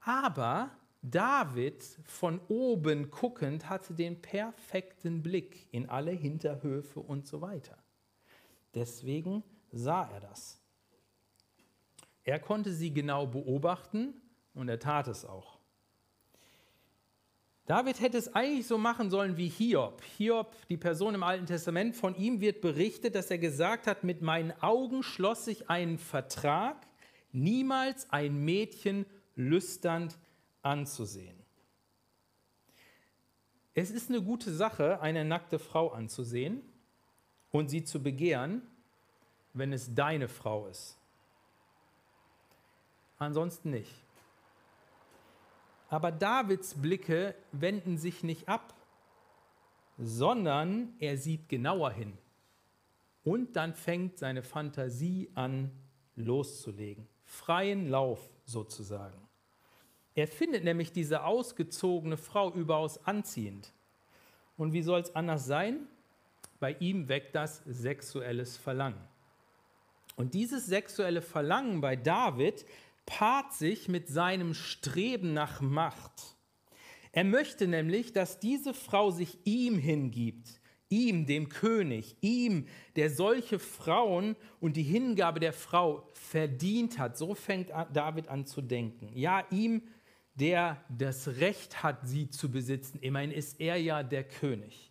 Aber 0.00 0.70
David 1.02 1.82
von 2.04 2.40
oben 2.48 3.10
guckend 3.10 3.70
hatte 3.70 3.94
den 3.94 4.20
perfekten 4.20 5.22
Blick 5.22 5.66
in 5.70 5.88
alle 5.88 6.10
Hinterhöfe 6.10 7.00
und 7.00 7.26
so 7.26 7.40
weiter. 7.40 7.79
Deswegen 8.74 9.42
sah 9.72 10.08
er 10.10 10.20
das. 10.20 10.60
Er 12.24 12.38
konnte 12.38 12.72
sie 12.72 12.92
genau 12.92 13.26
beobachten 13.26 14.14
und 14.54 14.68
er 14.68 14.78
tat 14.78 15.08
es 15.08 15.24
auch. 15.24 15.58
David 17.66 18.00
hätte 18.00 18.18
es 18.18 18.34
eigentlich 18.34 18.66
so 18.66 18.78
machen 18.78 19.10
sollen 19.10 19.36
wie 19.36 19.48
Hiob. 19.48 20.02
Hiob, 20.16 20.56
die 20.68 20.76
Person 20.76 21.14
im 21.14 21.22
Alten 21.22 21.46
Testament, 21.46 21.94
von 21.94 22.16
ihm 22.16 22.40
wird 22.40 22.60
berichtet, 22.60 23.14
dass 23.14 23.30
er 23.30 23.38
gesagt 23.38 23.86
hat, 23.86 24.02
mit 24.02 24.22
meinen 24.22 24.50
Augen 24.60 25.04
schloss 25.04 25.46
ich 25.46 25.70
einen 25.70 25.98
Vertrag, 25.98 26.86
niemals 27.30 28.10
ein 28.10 28.44
Mädchen 28.44 29.06
lüsternd 29.36 30.18
anzusehen. 30.62 31.36
Es 33.72 33.90
ist 33.90 34.08
eine 34.08 34.20
gute 34.20 34.52
Sache, 34.52 35.00
eine 35.00 35.24
nackte 35.24 35.60
Frau 35.60 35.90
anzusehen, 35.90 36.62
und 37.50 37.68
sie 37.68 37.84
zu 37.84 38.02
begehren, 38.02 38.62
wenn 39.52 39.72
es 39.72 39.94
deine 39.94 40.28
Frau 40.28 40.66
ist. 40.66 40.96
Ansonsten 43.18 43.70
nicht. 43.70 43.94
Aber 45.88 46.12
Davids 46.12 46.74
Blicke 46.74 47.34
wenden 47.52 47.98
sich 47.98 48.22
nicht 48.22 48.48
ab, 48.48 48.74
sondern 49.98 50.94
er 51.00 51.18
sieht 51.18 51.48
genauer 51.48 51.90
hin. 51.90 52.16
Und 53.24 53.56
dann 53.56 53.74
fängt 53.74 54.16
seine 54.16 54.42
Fantasie 54.42 55.30
an 55.34 55.70
loszulegen. 56.16 57.06
Freien 57.24 57.88
Lauf 57.88 58.30
sozusagen. 58.44 59.18
Er 60.14 60.26
findet 60.26 60.64
nämlich 60.64 60.92
diese 60.92 61.24
ausgezogene 61.24 62.16
Frau 62.16 62.52
überaus 62.52 63.04
anziehend. 63.04 63.72
Und 64.56 64.72
wie 64.72 64.82
soll 64.82 65.00
es 65.00 65.14
anders 65.14 65.46
sein? 65.46 65.86
Bei 66.60 66.76
ihm 66.78 67.08
weckt 67.08 67.34
das 67.34 67.62
sexuelles 67.66 68.56
Verlangen. 68.56 69.00
Und 70.14 70.34
dieses 70.34 70.66
sexuelle 70.66 71.22
Verlangen 71.22 71.80
bei 71.80 71.96
David 71.96 72.66
paart 73.06 73.54
sich 73.54 73.88
mit 73.88 74.08
seinem 74.08 74.54
Streben 74.54 75.32
nach 75.32 75.60
Macht. 75.60 76.36
Er 77.12 77.24
möchte 77.24 77.66
nämlich, 77.66 78.12
dass 78.12 78.38
diese 78.38 78.74
Frau 78.74 79.10
sich 79.10 79.38
ihm 79.44 79.78
hingibt, 79.78 80.60
ihm, 80.90 81.26
dem 81.26 81.48
König, 81.48 82.16
ihm, 82.20 82.66
der 82.94 83.10
solche 83.10 83.58
Frauen 83.58 84.36
und 84.60 84.76
die 84.76 84.82
Hingabe 84.82 85.40
der 85.40 85.52
Frau 85.52 86.08
verdient 86.12 86.98
hat. 86.98 87.16
So 87.16 87.34
fängt 87.34 87.70
David 87.92 88.28
an 88.28 88.46
zu 88.46 88.60
denken. 88.60 89.10
Ja, 89.14 89.44
ihm, 89.50 89.82
der 90.34 90.84
das 90.88 91.26
Recht 91.38 91.82
hat, 91.82 92.06
sie 92.06 92.28
zu 92.28 92.50
besitzen. 92.50 92.98
Immerhin 93.00 93.32
ist 93.32 93.60
er 93.60 93.76
ja 93.76 94.02
der 94.02 94.24
König. 94.24 94.89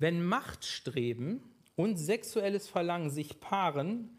Wenn 0.00 0.24
Machtstreben 0.24 1.42
und 1.76 1.98
sexuelles 1.98 2.68
Verlangen 2.68 3.10
sich 3.10 3.38
paaren 3.38 4.10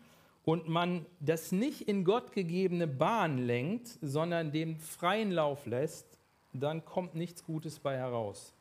und 0.46 0.70
man 0.70 1.08
das 1.20 1.52
nicht 1.52 1.82
in 1.82 2.06
Gott 2.06 2.34
gegebene 2.34 2.86
Bahn 2.86 3.40
lenkt, 3.40 3.98
sondern 4.00 4.52
dem 4.52 4.78
freien 4.78 5.32
Lauf 5.32 5.66
lässt, 5.66 6.20
dann 6.54 6.86
kommt 6.86 7.16
nichts 7.16 7.44
Gutes 7.44 7.80
bei 7.80 7.98
heraus. 7.98 8.54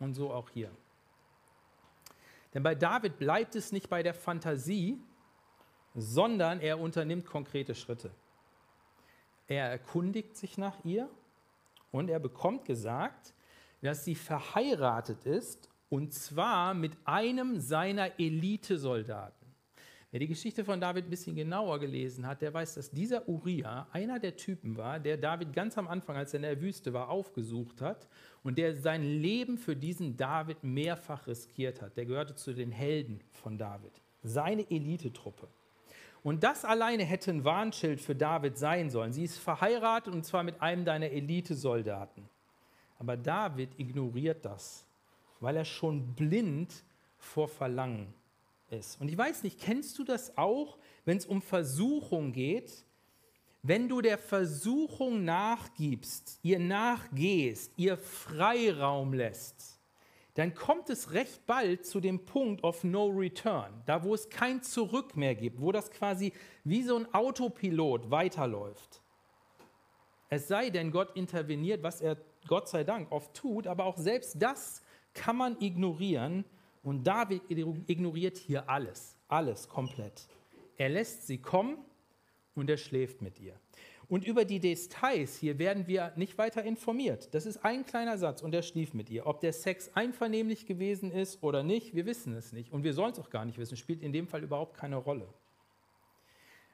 Und 0.00 0.14
so 0.14 0.32
auch 0.32 0.50
hier. 0.50 0.70
Denn 2.52 2.64
bei 2.64 2.74
David 2.74 3.18
bleibt 3.18 3.54
es 3.54 3.70
nicht 3.70 3.88
bei 3.88 4.02
der 4.02 4.14
Fantasie, 4.14 4.98
sondern 5.94 6.58
er 6.58 6.80
unternimmt 6.80 7.24
konkrete 7.24 7.76
Schritte. 7.76 8.10
Er 9.46 9.68
erkundigt 9.68 10.36
sich 10.36 10.58
nach 10.58 10.84
ihr 10.84 11.08
und 11.92 12.10
er 12.10 12.18
bekommt 12.18 12.64
gesagt, 12.64 13.32
dass 13.80 14.04
sie 14.04 14.16
verheiratet 14.16 15.24
ist 15.24 15.68
und 15.88 16.12
zwar 16.12 16.74
mit 16.74 16.92
einem 17.04 17.60
seiner 17.60 18.18
Elitesoldaten. 18.18 19.44
Wer 20.14 20.20
die 20.20 20.28
Geschichte 20.28 20.64
von 20.64 20.80
David 20.80 21.06
ein 21.06 21.10
bisschen 21.10 21.34
genauer 21.34 21.80
gelesen 21.80 22.24
hat, 22.24 22.40
der 22.40 22.54
weiß, 22.54 22.74
dass 22.74 22.88
dieser 22.88 23.28
Uriah 23.28 23.88
einer 23.90 24.20
der 24.20 24.36
Typen 24.36 24.76
war, 24.76 25.00
der 25.00 25.16
David 25.16 25.52
ganz 25.52 25.76
am 25.76 25.88
Anfang, 25.88 26.14
als 26.14 26.32
er 26.32 26.36
in 26.36 26.42
der 26.42 26.60
Wüste 26.60 26.92
war, 26.92 27.08
aufgesucht 27.08 27.80
hat 27.80 28.06
und 28.44 28.56
der 28.56 28.76
sein 28.76 29.02
Leben 29.02 29.58
für 29.58 29.74
diesen 29.74 30.16
David 30.16 30.62
mehrfach 30.62 31.26
riskiert 31.26 31.82
hat. 31.82 31.96
Der 31.96 32.06
gehörte 32.06 32.36
zu 32.36 32.52
den 32.52 32.70
Helden 32.70 33.24
von 33.32 33.58
David, 33.58 33.90
seine 34.22 34.70
Elitetruppe. 34.70 35.48
Und 36.22 36.44
das 36.44 36.64
alleine 36.64 37.02
hätte 37.02 37.32
ein 37.32 37.42
Warnschild 37.44 38.00
für 38.00 38.14
David 38.14 38.56
sein 38.56 38.90
sollen. 38.90 39.12
Sie 39.12 39.24
ist 39.24 39.38
verheiratet 39.38 40.14
und 40.14 40.24
zwar 40.24 40.44
mit 40.44 40.62
einem 40.62 40.84
deiner 40.84 41.10
Elitesoldaten. 41.10 42.28
Aber 43.00 43.16
David 43.16 43.78
ignoriert 43.78 44.44
das, 44.44 44.86
weil 45.44 45.56
er 45.56 45.64
schon 45.64 46.14
blind 46.14 46.84
vor 47.16 47.48
Verlangen 47.48 48.12
ist. 48.70 49.00
Und 49.00 49.08
ich 49.08 49.16
weiß 49.16 49.42
nicht, 49.42 49.60
kennst 49.60 49.98
du 49.98 50.04
das 50.04 50.36
auch, 50.36 50.78
wenn 51.04 51.16
es 51.16 51.26
um 51.26 51.42
Versuchung 51.42 52.32
geht? 52.32 52.84
Wenn 53.62 53.88
du 53.88 54.02
der 54.02 54.18
Versuchung 54.18 55.24
nachgibst, 55.24 56.38
ihr 56.42 56.58
nachgehst, 56.58 57.72
ihr 57.76 57.96
Freiraum 57.96 59.14
lässt, 59.14 59.78
dann 60.34 60.54
kommt 60.54 60.90
es 60.90 61.12
recht 61.12 61.46
bald 61.46 61.86
zu 61.86 62.00
dem 62.00 62.26
Punkt 62.26 62.64
of 62.64 62.82
no 62.84 63.06
return, 63.06 63.72
da 63.86 64.02
wo 64.02 64.14
es 64.14 64.28
kein 64.28 64.62
Zurück 64.62 65.16
mehr 65.16 65.34
gibt, 65.34 65.60
wo 65.60 65.72
das 65.72 65.90
quasi 65.90 66.32
wie 66.64 66.82
so 66.82 66.96
ein 66.96 67.14
Autopilot 67.14 68.10
weiterläuft. 68.10 69.00
Es 70.28 70.48
sei 70.48 70.70
denn, 70.70 70.90
Gott 70.90 71.16
interveniert, 71.16 71.82
was 71.82 72.00
er 72.00 72.16
Gott 72.48 72.68
sei 72.68 72.84
Dank 72.84 73.12
oft 73.12 73.32
tut, 73.34 73.66
aber 73.66 73.84
auch 73.84 73.96
selbst 73.96 74.42
das 74.42 74.82
kann 75.14 75.36
man 75.36 75.60
ignorieren, 75.60 76.44
und 76.84 77.04
David 77.04 77.42
ignoriert 77.48 78.36
hier 78.36 78.68
alles, 78.68 79.16
alles 79.26 79.68
komplett. 79.68 80.28
Er 80.76 80.90
lässt 80.90 81.26
sie 81.26 81.38
kommen 81.38 81.78
und 82.54 82.68
er 82.68 82.76
schläft 82.76 83.22
mit 83.22 83.40
ihr. 83.40 83.58
Und 84.06 84.26
über 84.26 84.44
die 84.44 84.60
Details 84.60 85.38
hier 85.38 85.58
werden 85.58 85.86
wir 85.86 86.12
nicht 86.16 86.36
weiter 86.36 86.62
informiert. 86.62 87.32
Das 87.32 87.46
ist 87.46 87.64
ein 87.64 87.86
kleiner 87.86 88.18
Satz 88.18 88.42
und 88.42 88.54
er 88.54 88.62
schlief 88.62 88.92
mit 88.92 89.08
ihr. 89.08 89.26
Ob 89.26 89.40
der 89.40 89.54
Sex 89.54 89.90
einvernehmlich 89.94 90.66
gewesen 90.66 91.10
ist 91.10 91.42
oder 91.42 91.62
nicht, 91.62 91.94
wir 91.94 92.04
wissen 92.04 92.34
es 92.34 92.52
nicht. 92.52 92.70
Und 92.70 92.84
wir 92.84 92.92
sollen 92.92 93.12
es 93.12 93.18
auch 93.18 93.30
gar 93.30 93.46
nicht 93.46 93.56
wissen, 93.56 93.78
spielt 93.78 94.02
in 94.02 94.12
dem 94.12 94.28
Fall 94.28 94.42
überhaupt 94.42 94.76
keine 94.76 94.96
Rolle. 94.96 95.26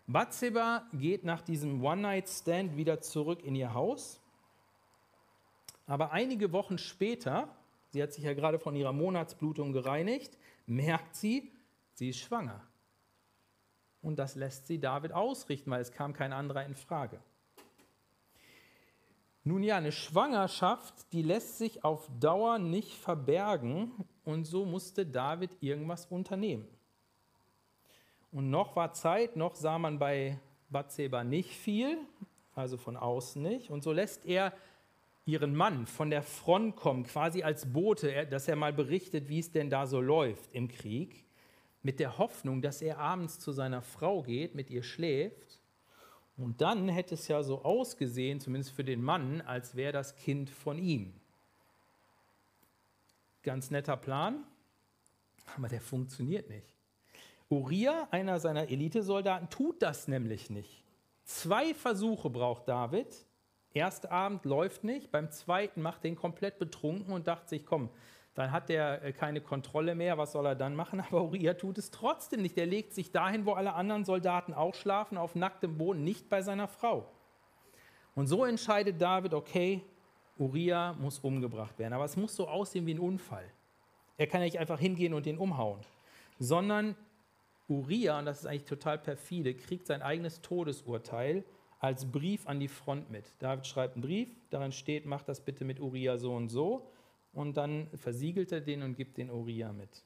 Bathseba 0.08 0.88
geht 0.92 1.24
nach 1.24 1.40
diesem 1.40 1.84
One-Night-Stand 1.84 2.76
wieder 2.76 3.00
zurück 3.00 3.44
in 3.44 3.54
ihr 3.54 3.74
Haus. 3.74 4.20
Aber 5.86 6.10
einige 6.10 6.50
Wochen 6.50 6.78
später 6.78 7.48
sie 7.90 8.02
hat 8.02 8.12
sich 8.12 8.24
ja 8.24 8.34
gerade 8.34 8.58
von 8.58 8.74
ihrer 8.74 8.92
Monatsblutung 8.92 9.72
gereinigt, 9.72 10.36
merkt 10.66 11.14
sie, 11.14 11.52
sie 11.94 12.10
ist 12.10 12.20
schwanger. 12.20 12.62
Und 14.02 14.18
das 14.18 14.34
lässt 14.34 14.66
sie 14.66 14.78
David 14.78 15.12
ausrichten, 15.12 15.70
weil 15.70 15.82
es 15.82 15.92
kam 15.92 16.12
kein 16.12 16.32
anderer 16.32 16.64
in 16.64 16.74
Frage. 16.74 17.20
Nun 19.42 19.62
ja, 19.62 19.76
eine 19.76 19.92
Schwangerschaft, 19.92 21.12
die 21.12 21.22
lässt 21.22 21.58
sich 21.58 21.84
auf 21.84 22.08
Dauer 22.20 22.58
nicht 22.58 22.94
verbergen 22.94 23.92
und 24.24 24.44
so 24.44 24.64
musste 24.64 25.06
David 25.06 25.50
irgendwas 25.60 26.06
unternehmen. 26.06 26.68
Und 28.32 28.50
noch 28.50 28.76
war 28.76 28.92
Zeit, 28.92 29.36
noch 29.36 29.54
sah 29.54 29.78
man 29.78 29.98
bei 29.98 30.38
Bathseba 30.68 31.24
nicht 31.24 31.50
viel, 31.50 31.98
also 32.54 32.76
von 32.76 32.96
außen 32.96 33.42
nicht. 33.42 33.70
Und 33.70 33.82
so 33.82 33.92
lässt 33.92 34.24
er 34.26 34.52
ihren 35.24 35.54
Mann 35.54 35.86
von 35.86 36.10
der 36.10 36.22
Front 36.22 36.76
kommen, 36.76 37.04
quasi 37.04 37.42
als 37.42 37.72
Bote, 37.72 38.26
dass 38.26 38.48
er 38.48 38.56
mal 38.56 38.72
berichtet, 38.72 39.28
wie 39.28 39.38
es 39.38 39.50
denn 39.50 39.70
da 39.70 39.86
so 39.86 40.00
läuft 40.00 40.52
im 40.52 40.68
Krieg, 40.68 41.24
mit 41.82 42.00
der 42.00 42.18
Hoffnung, 42.18 42.62
dass 42.62 42.82
er 42.82 42.98
abends 42.98 43.38
zu 43.38 43.52
seiner 43.52 43.82
Frau 43.82 44.22
geht, 44.22 44.54
mit 44.54 44.70
ihr 44.70 44.82
schläft. 44.82 45.60
Und 46.36 46.60
dann 46.60 46.88
hätte 46.88 47.14
es 47.14 47.28
ja 47.28 47.42
so 47.42 47.62
ausgesehen, 47.62 48.40
zumindest 48.40 48.74
für 48.74 48.84
den 48.84 49.02
Mann, 49.02 49.40
als 49.42 49.74
wäre 49.74 49.92
das 49.92 50.16
Kind 50.16 50.50
von 50.50 50.78
ihm. 50.78 51.14
Ganz 53.42 53.70
netter 53.70 53.96
Plan, 53.96 54.44
aber 55.56 55.68
der 55.68 55.80
funktioniert 55.80 56.48
nicht. 56.50 56.74
Uriah, 57.48 58.08
einer 58.10 58.38
seiner 58.38 58.68
Elitesoldaten, 58.68 59.50
tut 59.50 59.82
das 59.82 60.08
nämlich 60.08 60.50
nicht. 60.50 60.84
Zwei 61.24 61.74
Versuche 61.74 62.30
braucht 62.30 62.68
David, 62.68 63.26
Erster 63.72 64.10
Abend 64.10 64.44
läuft 64.44 64.82
nicht, 64.82 65.10
beim 65.10 65.30
zweiten 65.30 65.80
macht 65.80 66.02
den 66.02 66.16
komplett 66.16 66.58
betrunken 66.58 67.12
und 67.12 67.28
dachte 67.28 67.48
sich, 67.48 67.64
komm, 67.64 67.88
dann 68.34 68.52
hat 68.52 68.68
der 68.68 69.02
äh, 69.04 69.12
keine 69.12 69.40
Kontrolle 69.40 69.94
mehr, 69.94 70.18
was 70.18 70.32
soll 70.32 70.46
er 70.46 70.54
dann 70.54 70.74
machen? 70.74 71.00
Aber 71.08 71.22
Uriah 71.24 71.54
tut 71.54 71.78
es 71.78 71.90
trotzdem 71.90 72.42
nicht. 72.42 72.56
Er 72.58 72.66
legt 72.66 72.92
sich 72.94 73.12
dahin, 73.12 73.46
wo 73.46 73.52
alle 73.52 73.74
anderen 73.74 74.04
Soldaten 74.04 74.54
auch 74.54 74.74
schlafen, 74.74 75.18
auf 75.18 75.34
nacktem 75.34 75.76
Boden, 75.78 76.04
nicht 76.04 76.28
bei 76.28 76.42
seiner 76.42 76.68
Frau. 76.68 77.06
Und 78.14 78.26
so 78.26 78.44
entscheidet 78.44 79.00
David, 79.00 79.34
okay, 79.34 79.82
Uriah 80.38 80.94
muss 80.94 81.18
umgebracht 81.20 81.78
werden. 81.78 81.92
Aber 81.92 82.04
es 82.04 82.16
muss 82.16 82.34
so 82.34 82.48
aussehen 82.48 82.86
wie 82.86 82.94
ein 82.94 82.98
Unfall. 82.98 83.44
Er 84.16 84.26
kann 84.26 84.40
nicht 84.40 84.58
einfach 84.58 84.78
hingehen 84.78 85.14
und 85.14 85.26
den 85.26 85.38
umhauen, 85.38 85.80
sondern 86.38 86.96
Uriah, 87.68 88.18
und 88.18 88.26
das 88.26 88.40
ist 88.40 88.46
eigentlich 88.46 88.64
total 88.64 88.98
perfide, 88.98 89.54
kriegt 89.54 89.86
sein 89.86 90.02
eigenes 90.02 90.42
Todesurteil 90.42 91.44
als 91.80 92.12
Brief 92.12 92.46
an 92.46 92.60
die 92.60 92.68
Front 92.68 93.10
mit. 93.10 93.24
David 93.38 93.66
schreibt 93.66 93.94
einen 93.94 94.02
Brief, 94.02 94.28
darin 94.50 94.70
steht, 94.70 95.06
mach 95.06 95.22
das 95.22 95.40
bitte 95.40 95.64
mit 95.64 95.80
Uriah 95.80 96.18
so 96.18 96.34
und 96.34 96.50
so. 96.50 96.86
Und 97.32 97.56
dann 97.56 97.88
versiegelt 97.94 98.52
er 98.52 98.60
den 98.60 98.82
und 98.82 98.96
gibt 98.96 99.16
den 99.16 99.30
Uriah 99.30 99.72
mit. 99.72 100.04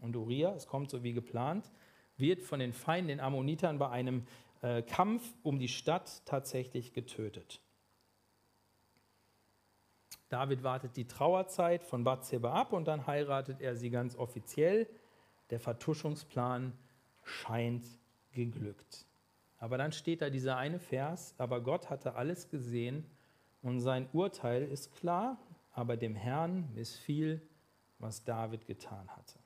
Und 0.00 0.16
Uriah, 0.16 0.54
es 0.54 0.66
kommt 0.66 0.90
so 0.90 1.04
wie 1.04 1.12
geplant, 1.12 1.70
wird 2.16 2.42
von 2.42 2.58
den 2.58 2.72
Feinden, 2.72 3.08
den 3.08 3.20
Ammonitern, 3.20 3.78
bei 3.78 3.90
einem 3.90 4.26
äh, 4.60 4.82
Kampf 4.82 5.22
um 5.42 5.58
die 5.58 5.68
Stadt 5.68 6.22
tatsächlich 6.24 6.92
getötet. 6.92 7.60
David 10.28 10.64
wartet 10.64 10.96
die 10.96 11.06
Trauerzeit 11.06 11.84
von 11.84 12.02
Bathseba 12.04 12.52
ab 12.54 12.72
und 12.72 12.88
dann 12.88 13.06
heiratet 13.06 13.60
er 13.60 13.76
sie 13.76 13.90
ganz 13.90 14.16
offiziell. 14.16 14.88
Der 15.50 15.60
Vertuschungsplan 15.60 16.72
scheint 17.22 17.84
geglückt. 18.32 19.06
Aber 19.62 19.78
dann 19.78 19.92
steht 19.92 20.22
da 20.22 20.28
dieser 20.28 20.56
eine 20.56 20.80
Vers, 20.80 21.36
aber 21.38 21.60
Gott 21.60 21.88
hatte 21.88 22.16
alles 22.16 22.48
gesehen 22.48 23.06
und 23.62 23.80
sein 23.80 24.08
Urteil 24.12 24.64
ist 24.64 24.92
klar, 24.96 25.38
aber 25.70 25.96
dem 25.96 26.16
Herrn 26.16 26.68
missfiel, 26.74 27.40
was 28.00 28.24
David 28.24 28.66
getan 28.66 29.08
hatte. 29.10 29.38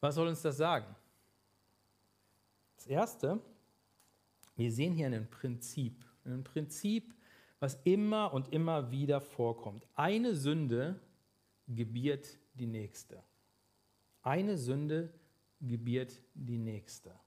Was 0.00 0.16
soll 0.16 0.28
uns 0.28 0.42
das 0.42 0.58
sagen? 0.58 0.94
Das 2.76 2.86
Erste, 2.88 3.40
wir 4.54 4.70
sehen 4.70 4.92
hier 4.92 5.06
ein 5.06 5.30
Prinzip, 5.30 6.04
ein 6.26 6.44
Prinzip, 6.44 7.14
was 7.58 7.80
immer 7.84 8.34
und 8.34 8.52
immer 8.52 8.90
wieder 8.90 9.22
vorkommt. 9.22 9.86
Eine 9.94 10.34
Sünde 10.34 11.00
gebiert 11.68 12.38
die 12.52 12.66
nächste. 12.66 13.22
Eine 14.20 14.58
Sünde 14.58 15.08
gebiert 15.58 16.20
die 16.34 16.58
nächste. 16.58 17.18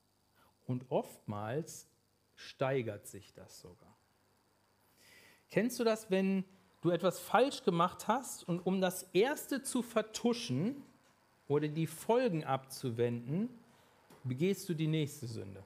Und 0.67 0.85
oftmals 0.89 1.87
steigert 2.35 3.07
sich 3.07 3.33
das 3.33 3.59
sogar. 3.59 3.97
Kennst 5.49 5.79
du 5.79 5.83
das, 5.83 6.11
wenn 6.11 6.43
du 6.81 6.91
etwas 6.91 7.19
falsch 7.19 7.63
gemacht 7.63 8.07
hast 8.07 8.47
und 8.47 8.59
um 8.59 8.81
das 8.81 9.03
erste 9.13 9.63
zu 9.63 9.81
vertuschen 9.81 10.83
oder 11.47 11.67
die 11.67 11.87
Folgen 11.87 12.43
abzuwenden, 12.43 13.49
begehst 14.23 14.67
du 14.69 14.73
die 14.73 14.87
nächste 14.87 15.25
Sünde? 15.25 15.63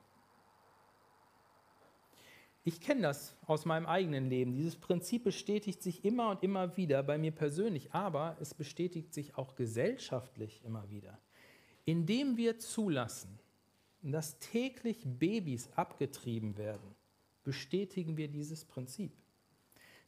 Ich 2.64 2.80
kenne 2.80 3.02
das 3.02 3.36
aus 3.48 3.66
meinem 3.66 3.88
eigenen 3.88 4.30
Leben. 4.30 4.54
Dieses 4.54 4.76
Prinzip 4.76 5.24
bestätigt 5.24 5.82
sich 5.82 6.06
immer 6.06 6.30
und 6.30 6.44
immer 6.44 6.78
wieder 6.78 7.02
bei 7.02 7.18
mir 7.18 7.32
persönlich, 7.32 7.92
aber 7.92 8.38
es 8.40 8.54
bestätigt 8.54 9.16
sich 9.16 9.36
auch 9.36 9.56
gesellschaftlich 9.56 10.64
immer 10.64 10.88
wieder. 10.92 11.18
Indem 11.86 12.38
wir 12.38 12.60
zulassen, 12.60 13.40
dass 14.04 14.40
täglich 14.40 15.04
Babys 15.06 15.70
abgetrieben 15.76 16.58
werden, 16.58 16.96
bestätigen 17.44 18.18
wir 18.18 18.28
dieses 18.28 18.66
Prinzip. 18.66 19.12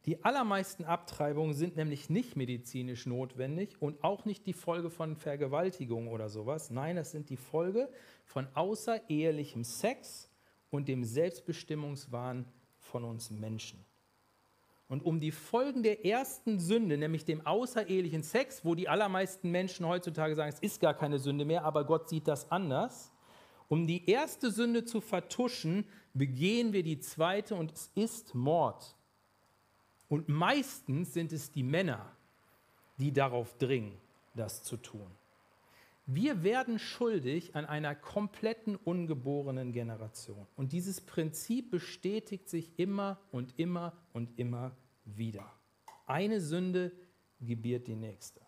Die 0.05 0.23
allermeisten 0.25 0.83
Abtreibungen 0.83 1.53
sind 1.53 1.77
nämlich 1.77 2.09
nicht 2.09 2.35
medizinisch 2.35 3.05
notwendig 3.05 3.81
und 3.81 4.03
auch 4.03 4.25
nicht 4.25 4.45
die 4.45 4.53
Folge 4.53 4.89
von 4.89 5.15
Vergewaltigung 5.15 6.09
oder 6.09 6.27
sowas. 6.27 6.71
Nein, 6.71 6.97
das 6.97 7.11
sind 7.11 7.29
die 7.29 7.37
Folge 7.37 7.89
von 8.25 8.47
außerehelichem 8.53 9.63
Sex 9.63 10.29
und 10.69 10.89
dem 10.89 11.05
Selbstbestimmungswahn 11.05 12.45
von 12.79 13.05
uns 13.05 13.31
Menschen. 13.31 13.85
Und 14.89 15.05
um 15.05 15.21
die 15.21 15.31
Folgen 15.31 15.83
der 15.83 16.05
ersten 16.05 16.59
Sünde, 16.59 16.97
nämlich 16.97 17.23
dem 17.23 17.45
außerehelichen 17.45 18.23
Sex, 18.23 18.65
wo 18.65 18.75
die 18.75 18.89
allermeisten 18.89 19.51
Menschen 19.51 19.87
heutzutage 19.87 20.35
sagen, 20.35 20.51
es 20.53 20.59
ist 20.59 20.81
gar 20.81 20.93
keine 20.93 21.17
Sünde 21.17 21.45
mehr, 21.45 21.63
aber 21.63 21.85
Gott 21.85 22.09
sieht 22.09 22.27
das 22.27 22.51
anders, 22.51 23.12
um 23.73 23.87
die 23.87 24.07
erste 24.07 24.51
Sünde 24.51 24.85
zu 24.85 25.01
vertuschen, 25.01 25.85
begehen 26.13 26.73
wir 26.73 26.83
die 26.83 26.99
zweite 26.99 27.55
und 27.55 27.71
es 27.71 27.89
ist 27.95 28.35
Mord. 28.35 28.95
Und 30.09 30.29
meistens 30.29 31.11
sind 31.11 31.33
es 31.33 31.49
die 31.49 31.63
Männer, 31.63 32.15
die 32.99 33.11
darauf 33.11 33.57
dringen, 33.57 33.97
das 34.35 34.61
zu 34.61 34.77
tun. 34.77 35.09
Wir 36.05 36.43
werden 36.43 36.77
schuldig 36.77 37.55
an 37.55 37.65
einer 37.65 37.95
kompletten 37.95 38.75
ungeborenen 38.75 39.73
Generation. 39.73 40.45
Und 40.55 40.71
dieses 40.71 41.01
Prinzip 41.01 41.71
bestätigt 41.71 42.49
sich 42.49 42.77
immer 42.77 43.19
und 43.31 43.57
immer 43.57 43.93
und 44.13 44.37
immer 44.37 44.77
wieder. 45.03 45.51
Eine 46.05 46.41
Sünde 46.41 46.91
gebiert 47.41 47.87
die 47.87 47.95
nächste. 47.95 48.39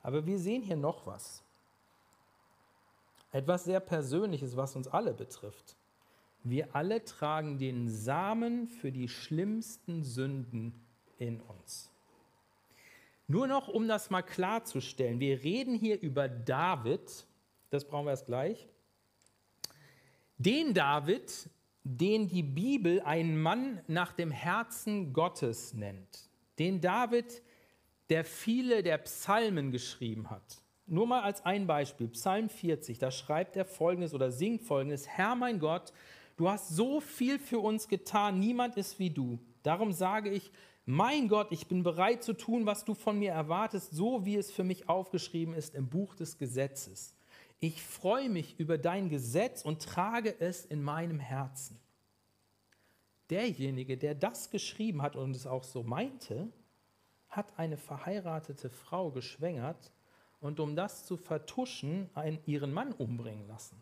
Aber 0.00 0.24
wir 0.26 0.38
sehen 0.38 0.62
hier 0.62 0.76
noch 0.76 1.08
was. 1.08 1.42
Etwas 3.32 3.64
sehr 3.64 3.80
Persönliches, 3.80 4.56
was 4.56 4.76
uns 4.76 4.88
alle 4.88 5.14
betrifft. 5.14 5.76
Wir 6.42 6.74
alle 6.74 7.04
tragen 7.04 7.58
den 7.58 7.88
Samen 7.88 8.66
für 8.66 8.90
die 8.90 9.08
schlimmsten 9.08 10.04
Sünden 10.04 10.74
in 11.18 11.40
uns. 11.40 11.90
Nur 13.28 13.46
noch, 13.46 13.68
um 13.68 13.86
das 13.86 14.10
mal 14.10 14.22
klarzustellen, 14.22 15.20
wir 15.20 15.44
reden 15.44 15.74
hier 15.74 16.00
über 16.00 16.28
David, 16.28 17.26
das 17.68 17.86
brauchen 17.86 18.06
wir 18.06 18.10
erst 18.10 18.26
gleich. 18.26 18.68
Den 20.38 20.74
David, 20.74 21.48
den 21.84 22.26
die 22.26 22.42
Bibel 22.42 23.00
einen 23.02 23.40
Mann 23.40 23.80
nach 23.86 24.12
dem 24.12 24.30
Herzen 24.30 25.12
Gottes 25.12 25.74
nennt. 25.74 26.28
Den 26.58 26.80
David, 26.80 27.42
der 28.08 28.24
viele 28.24 28.82
der 28.82 28.98
Psalmen 28.98 29.70
geschrieben 29.70 30.30
hat. 30.30 30.62
Nur 30.90 31.06
mal 31.06 31.22
als 31.22 31.44
ein 31.44 31.68
Beispiel, 31.68 32.08
Psalm 32.08 32.48
40, 32.48 32.98
da 32.98 33.12
schreibt 33.12 33.54
er 33.54 33.64
folgendes 33.64 34.12
oder 34.12 34.32
singt 34.32 34.62
folgendes, 34.62 35.06
Herr 35.06 35.36
mein 35.36 35.60
Gott, 35.60 35.92
du 36.36 36.50
hast 36.50 36.70
so 36.70 37.00
viel 37.00 37.38
für 37.38 37.60
uns 37.60 37.86
getan, 37.86 38.40
niemand 38.40 38.76
ist 38.76 38.98
wie 38.98 39.10
du. 39.10 39.38
Darum 39.62 39.92
sage 39.92 40.30
ich, 40.30 40.50
mein 40.86 41.28
Gott, 41.28 41.52
ich 41.52 41.68
bin 41.68 41.84
bereit 41.84 42.24
zu 42.24 42.32
tun, 42.32 42.66
was 42.66 42.84
du 42.84 42.94
von 42.94 43.20
mir 43.20 43.30
erwartest, 43.30 43.92
so 43.92 44.26
wie 44.26 44.34
es 44.34 44.50
für 44.50 44.64
mich 44.64 44.88
aufgeschrieben 44.88 45.54
ist 45.54 45.76
im 45.76 45.88
Buch 45.88 46.16
des 46.16 46.38
Gesetzes. 46.38 47.14
Ich 47.60 47.80
freue 47.84 48.28
mich 48.28 48.58
über 48.58 48.76
dein 48.76 49.10
Gesetz 49.10 49.62
und 49.62 49.82
trage 49.82 50.34
es 50.40 50.64
in 50.64 50.82
meinem 50.82 51.20
Herzen. 51.20 51.78
Derjenige, 53.30 53.96
der 53.96 54.16
das 54.16 54.50
geschrieben 54.50 55.02
hat 55.02 55.14
und 55.14 55.36
es 55.36 55.46
auch 55.46 55.62
so 55.62 55.84
meinte, 55.84 56.48
hat 57.28 57.56
eine 57.60 57.76
verheiratete 57.76 58.70
Frau 58.70 59.12
geschwängert 59.12 59.92
und 60.40 60.60
um 60.60 60.76
das 60.76 61.04
zu 61.04 61.16
vertuschen, 61.16 62.10
einen, 62.14 62.38
ihren 62.46 62.72
Mann 62.72 62.92
umbringen 62.92 63.46
lassen. 63.46 63.80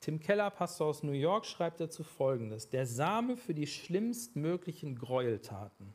Tim 0.00 0.20
Keller, 0.20 0.50
Pastor 0.50 0.88
aus 0.88 1.02
New 1.02 1.12
York, 1.12 1.44
schreibt 1.44 1.80
dazu 1.80 2.04
Folgendes. 2.04 2.70
Der 2.70 2.86
Same 2.86 3.36
für 3.36 3.54
die 3.54 3.66
schlimmstmöglichen 3.66 4.96
Gräueltaten, 4.96 5.92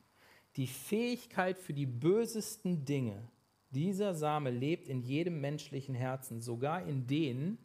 die 0.58 0.68
Fähigkeit 0.68 1.58
für 1.58 1.74
die 1.74 1.86
bösesten 1.86 2.86
Dinge, 2.86 3.30
dieser 3.74 4.14
Same 4.14 4.52
lebt 4.52 4.88
in 4.88 5.02
jedem 5.02 5.42
menschlichen 5.42 5.96
Herzen, 5.96 6.42
sogar 6.42 6.86
in 6.86 7.08
denen 7.08 7.58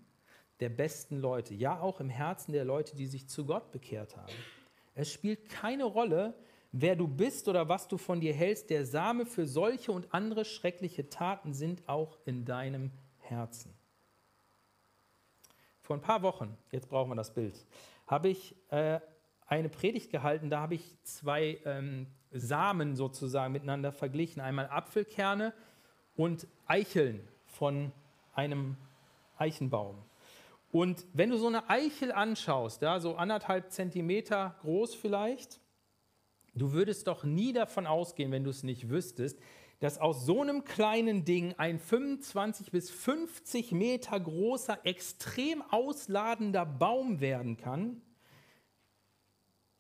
der 0.61 0.71
besten 0.71 1.19
Leute, 1.19 1.55
ja 1.55 1.81
auch 1.81 2.01
im 2.01 2.09
Herzen 2.09 2.53
der 2.53 2.65
Leute, 2.65 2.97
die 2.97 3.07
sich 3.07 3.29
zu 3.29 3.45
Gott 3.45 3.71
bekehrt 3.73 4.17
haben. 4.17 4.33
Es 4.95 5.13
spielt 5.13 5.49
keine 5.49 5.85
Rolle, 5.85 6.35
wer 6.73 6.97
du 6.97 7.09
bist 7.09 7.49
oder 7.49 7.69
was 7.69 7.89
du 7.89 7.97
von 7.97 8.21
dir 8.21 8.35
hältst, 8.35 8.71
der 8.71 8.85
Same 8.85 9.27
für 9.27 9.47
solche 9.47 9.93
und 9.93 10.13
andere 10.13 10.45
schreckliche 10.45 11.09
Taten 11.09 11.55
sind 11.55 11.89
auch 11.89 12.19
in 12.25 12.45
deinem 12.45 12.91
Herzen. 13.19 13.75
Vor 15.83 15.97
ein 15.97 16.03
paar 16.03 16.23
Wochen, 16.23 16.57
jetzt 16.71 16.89
brauchen 16.89 17.11
wir 17.11 17.17
das 17.17 17.33
Bild, 17.33 17.67
habe 18.07 18.29
ich 18.29 18.55
äh, 18.71 19.01
eine 19.47 19.69
Predigt 19.69 20.11
gehalten, 20.11 20.51
da 20.51 20.61
habe 20.61 20.75
ich 20.75 20.97
zwei 21.03 21.59
ähm, 21.65 22.07
Samen 22.31 22.95
sozusagen 22.97 23.53
miteinander 23.53 23.93
verglichen. 23.93 24.43
Einmal 24.43 24.69
Apfelkerne 24.69 25.55
und 26.15 26.47
Eicheln 26.67 27.27
von 27.47 27.93
einem 28.35 28.77
Eichenbaum. 29.39 29.97
Und 30.71 31.07
wenn 31.15 31.31
du 31.31 31.39
so 31.39 31.47
eine 31.47 31.71
Eichel 31.71 32.13
anschaust, 32.13 32.83
ja, 32.83 33.01
so 33.01 33.17
anderthalb 33.17 33.73
Zentimeter 33.73 34.57
groß 34.61 34.95
vielleicht, 34.95 35.61
du 36.59 36.73
würdest 36.73 37.07
doch 37.07 37.25
nie 37.25 37.53
davon 37.53 37.87
ausgehen, 37.87 38.31
wenn 38.33 38.45
du 38.45 38.51
es 38.51 38.63
nicht 38.63 38.89
wüsstest, 38.89 39.39
dass 39.81 39.99
aus 39.99 40.27
so 40.27 40.43
einem 40.43 40.65
kleinen 40.65 41.25
Ding 41.25 41.55
ein 41.57 41.79
25 41.79 42.73
bis 42.73 42.91
50 42.91 43.73
Meter 43.73 44.19
großer, 44.19 44.85
extrem 44.85 45.63
ausladender 45.63 46.67
Baum 46.67 47.21
werden 47.21 47.57
kann. 47.57 48.03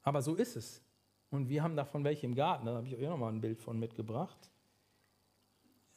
Aber 0.02 0.22
so 0.22 0.34
ist 0.34 0.56
es. 0.56 0.82
Und 1.30 1.48
wir 1.48 1.62
haben 1.62 1.76
davon 1.76 2.04
welche 2.04 2.26
im 2.26 2.34
Garten, 2.34 2.66
da 2.66 2.74
habe 2.76 2.86
ich 2.86 2.96
euch 2.96 3.06
auch 3.06 3.10
nochmal 3.10 3.32
ein 3.32 3.40
Bild 3.40 3.60
von 3.60 3.78
mitgebracht. 3.78 4.50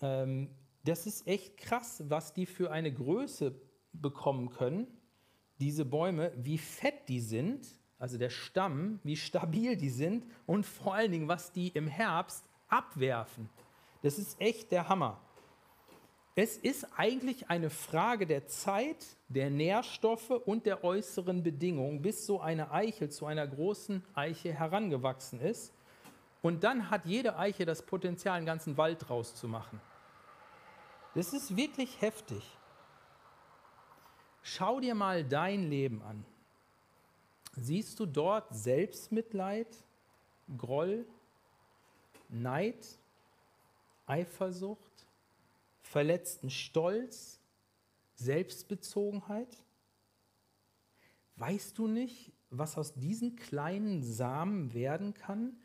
Ähm, 0.01 0.49
das 0.83 1.05
ist 1.05 1.27
echt 1.27 1.57
krass, 1.57 2.03
was 2.07 2.33
die 2.33 2.45
für 2.45 2.71
eine 2.71 2.91
Größe 2.91 3.55
bekommen 3.93 4.49
können, 4.49 4.87
diese 5.59 5.85
Bäume, 5.85 6.33
wie 6.37 6.57
fett 6.57 7.07
die 7.07 7.19
sind, 7.19 7.67
also 8.01 8.17
der 8.17 8.31
Stamm, 8.31 8.99
wie 9.03 9.15
stabil 9.15 9.77
die 9.77 9.91
sind 9.91 10.25
und 10.47 10.65
vor 10.65 10.95
allen 10.95 11.11
Dingen, 11.11 11.27
was 11.27 11.51
die 11.51 11.67
im 11.67 11.87
Herbst 11.87 12.43
abwerfen. 12.67 13.47
Das 14.01 14.17
ist 14.17 14.41
echt 14.41 14.71
der 14.71 14.89
Hammer. 14.89 15.21
Es 16.33 16.57
ist 16.57 16.87
eigentlich 16.97 17.51
eine 17.51 17.69
Frage 17.69 18.25
der 18.25 18.47
Zeit, 18.47 19.05
der 19.27 19.51
Nährstoffe 19.51 20.31
und 20.31 20.65
der 20.65 20.83
äußeren 20.83 21.43
Bedingungen, 21.43 22.01
bis 22.01 22.25
so 22.25 22.41
eine 22.41 22.71
Eichel 22.71 23.11
zu 23.11 23.27
einer 23.27 23.45
großen 23.45 24.03
Eiche 24.15 24.51
herangewachsen 24.51 25.39
ist. 25.39 25.71
Und 26.41 26.63
dann 26.63 26.89
hat 26.89 27.05
jede 27.05 27.37
Eiche 27.37 27.65
das 27.65 27.83
Potenzial, 27.83 28.37
einen 28.37 28.47
ganzen 28.47 28.77
Wald 28.77 29.07
draus 29.07 29.35
zu 29.35 29.47
machen. 29.47 29.79
Das 31.13 31.33
ist 31.33 31.55
wirklich 31.55 32.01
heftig. 32.01 32.41
Schau 34.41 34.79
dir 34.79 34.95
mal 34.95 35.23
dein 35.23 35.69
Leben 35.69 36.01
an. 36.01 36.25
Siehst 37.53 37.99
du 37.99 38.05
dort 38.05 38.53
Selbstmitleid, 38.55 39.67
Groll, 40.57 41.05
Neid, 42.29 42.99
Eifersucht, 44.05 45.05
verletzten 45.81 46.49
Stolz, 46.49 47.39
Selbstbezogenheit? 48.15 49.63
Weißt 51.35 51.77
du 51.77 51.87
nicht, 51.87 52.31
was 52.49 52.77
aus 52.77 52.93
diesen 52.93 53.35
kleinen 53.35 54.03
Samen 54.03 54.73
werden 54.73 55.13
kann, 55.13 55.57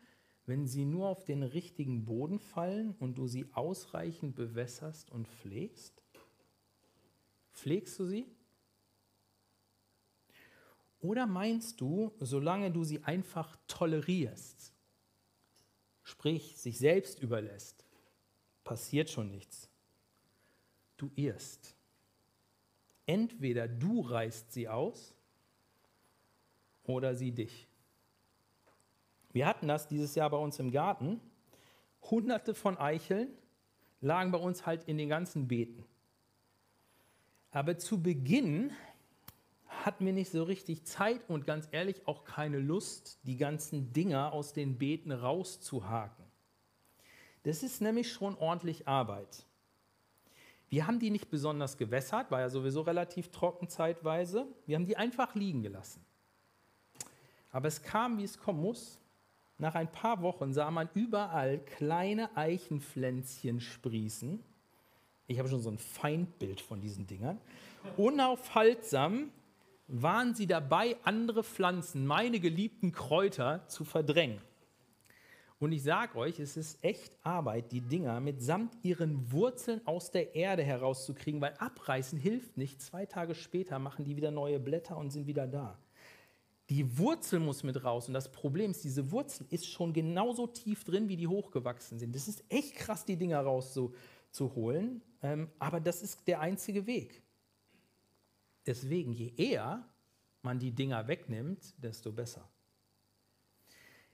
wenn 0.45 0.65
sie 0.65 0.85
nur 0.85 1.07
auf 1.07 1.25
den 1.25 1.43
richtigen 1.43 2.05
Boden 2.05 2.39
fallen 2.39 2.95
und 2.99 3.17
du 3.17 3.27
sie 3.27 3.45
ausreichend 3.53 4.35
bewässerst 4.35 5.11
und 5.11 5.27
pflegst? 5.27 6.03
Pflegst 7.53 7.99
du 7.99 8.05
sie? 8.05 8.25
Oder 10.99 11.27
meinst 11.27 11.79
du, 11.79 12.11
solange 12.19 12.71
du 12.71 12.83
sie 12.83 13.03
einfach 13.03 13.55
tolerierst, 13.67 14.73
sprich 16.03 16.57
sich 16.57 16.77
selbst 16.77 17.19
überlässt, 17.19 17.85
passiert 18.63 19.09
schon 19.09 19.29
nichts. 19.29 19.69
Du 20.97 21.11
irrst. 21.15 21.75
Entweder 23.05 23.67
du 23.67 24.01
reißt 24.01 24.51
sie 24.51 24.67
aus 24.67 25.13
oder 26.83 27.15
sie 27.15 27.31
dich. 27.31 27.67
Wir 29.31 29.45
hatten 29.45 29.67
das 29.67 29.87
dieses 29.87 30.15
Jahr 30.15 30.29
bei 30.29 30.37
uns 30.37 30.57
im 30.59 30.71
Garten. 30.71 31.21
Hunderte 32.01 32.55
von 32.55 32.77
Eicheln 32.77 33.29
lagen 34.01 34.31
bei 34.31 34.39
uns 34.39 34.65
halt 34.65 34.85
in 34.85 34.97
den 34.97 35.09
ganzen 35.09 35.47
Beeten. 35.47 35.85
Aber 37.51 37.77
zu 37.77 38.01
Beginn 38.01 38.71
hatten 39.85 40.05
wir 40.05 40.13
nicht 40.13 40.31
so 40.31 40.43
richtig 40.43 40.85
Zeit 40.85 41.21
und 41.29 41.45
ganz 41.45 41.67
ehrlich 41.71 42.07
auch 42.07 42.23
keine 42.23 42.59
Lust, 42.59 43.19
die 43.23 43.37
ganzen 43.37 43.93
Dinger 43.93 44.33
aus 44.33 44.53
den 44.53 44.77
Beeten 44.77 45.11
rauszuhaken. 45.11 46.25
Das 47.43 47.63
ist 47.63 47.81
nämlich 47.81 48.11
schon 48.11 48.35
ordentlich 48.37 48.87
Arbeit. 48.87 49.45
Wir 50.69 50.85
haben 50.85 50.99
die 50.99 51.11
nicht 51.11 51.29
besonders 51.29 51.77
gewässert, 51.77 52.29
war 52.29 52.41
ja 52.41 52.49
sowieso 52.49 52.81
relativ 52.81 53.31
trocken 53.31 53.69
zeitweise. 53.69 54.47
Wir 54.65 54.75
haben 54.75 54.85
die 54.85 54.97
einfach 54.97 55.33
liegen 55.33 55.63
gelassen. 55.63 56.03
Aber 57.51 57.69
es 57.69 57.81
kam, 57.81 58.17
wie 58.17 58.25
es 58.25 58.37
kommen 58.37 58.61
muss. 58.61 58.99
Nach 59.59 59.75
ein 59.75 59.91
paar 59.91 60.21
Wochen 60.21 60.53
sah 60.53 60.69
man 60.69 60.89
überall 60.93 61.59
kleine 61.59 62.35
Eichenpflänzchen 62.35 63.61
sprießen. 63.61 64.43
Ich 65.27 65.39
habe 65.39 65.49
schon 65.49 65.61
so 65.61 65.69
ein 65.69 65.79
Feindbild 65.79 66.61
von 66.61 66.81
diesen 66.81 67.07
Dingern. 67.07 67.39
Unaufhaltsam 67.95 69.31
waren 69.87 70.35
sie 70.35 70.47
dabei, 70.47 70.97
andere 71.03 71.43
Pflanzen, 71.43 72.05
meine 72.05 72.39
geliebten 72.39 72.91
Kräuter, 72.91 73.67
zu 73.67 73.85
verdrängen. 73.85 74.41
Und 75.59 75.71
ich 75.71 75.81
sage 75.81 76.17
euch, 76.17 76.39
es 76.39 76.55
ist 76.55 76.83
echt 76.83 77.17
Arbeit, 77.23 77.71
die 77.71 77.81
Dinger 77.81 78.19
mitsamt 78.19 78.77
ihren 78.83 79.31
Wurzeln 79.31 79.81
aus 79.87 80.11
der 80.11 80.35
Erde 80.35 80.63
herauszukriegen, 80.63 81.41
weil 81.41 81.53
abreißen 81.57 82.19
hilft 82.19 82.57
nicht. 82.57 82.79
Zwei 82.79 83.07
Tage 83.07 83.33
später 83.33 83.79
machen 83.79 84.05
die 84.05 84.15
wieder 84.15 84.29
neue 84.29 84.59
Blätter 84.59 84.97
und 84.97 85.09
sind 85.09 85.25
wieder 85.25 85.47
da. 85.47 85.79
Die 86.69 86.97
Wurzel 86.99 87.39
muss 87.39 87.63
mit 87.63 87.83
raus. 87.83 88.07
Und 88.07 88.13
das 88.13 88.31
Problem 88.31 88.71
ist, 88.71 88.83
diese 88.83 89.11
Wurzel 89.11 89.47
ist 89.49 89.67
schon 89.67 89.93
genauso 89.93 90.45
tief 90.45 90.83
drin, 90.83 91.07
wie 91.09 91.15
die 91.15 91.27
hochgewachsen 91.27 91.97
sind. 91.97 92.13
Das 92.13 92.27
ist 92.27 92.43
echt 92.49 92.75
krass, 92.75 93.05
die 93.05 93.15
Dinger 93.15 93.39
raus 93.39 93.73
zu, 93.73 93.95
zu 94.29 94.53
holen. 94.53 95.01
Ähm, 95.23 95.49
aber 95.57 95.79
das 95.79 96.03
ist 96.03 96.27
der 96.27 96.41
einzige 96.41 96.85
Weg. 96.85 97.23
Deswegen, 98.67 99.13
je 99.13 99.33
eher 99.37 99.83
man 100.41 100.59
die 100.59 100.71
Dinger 100.71 101.07
wegnimmt, 101.07 101.73
desto 101.81 102.11
besser. 102.11 102.47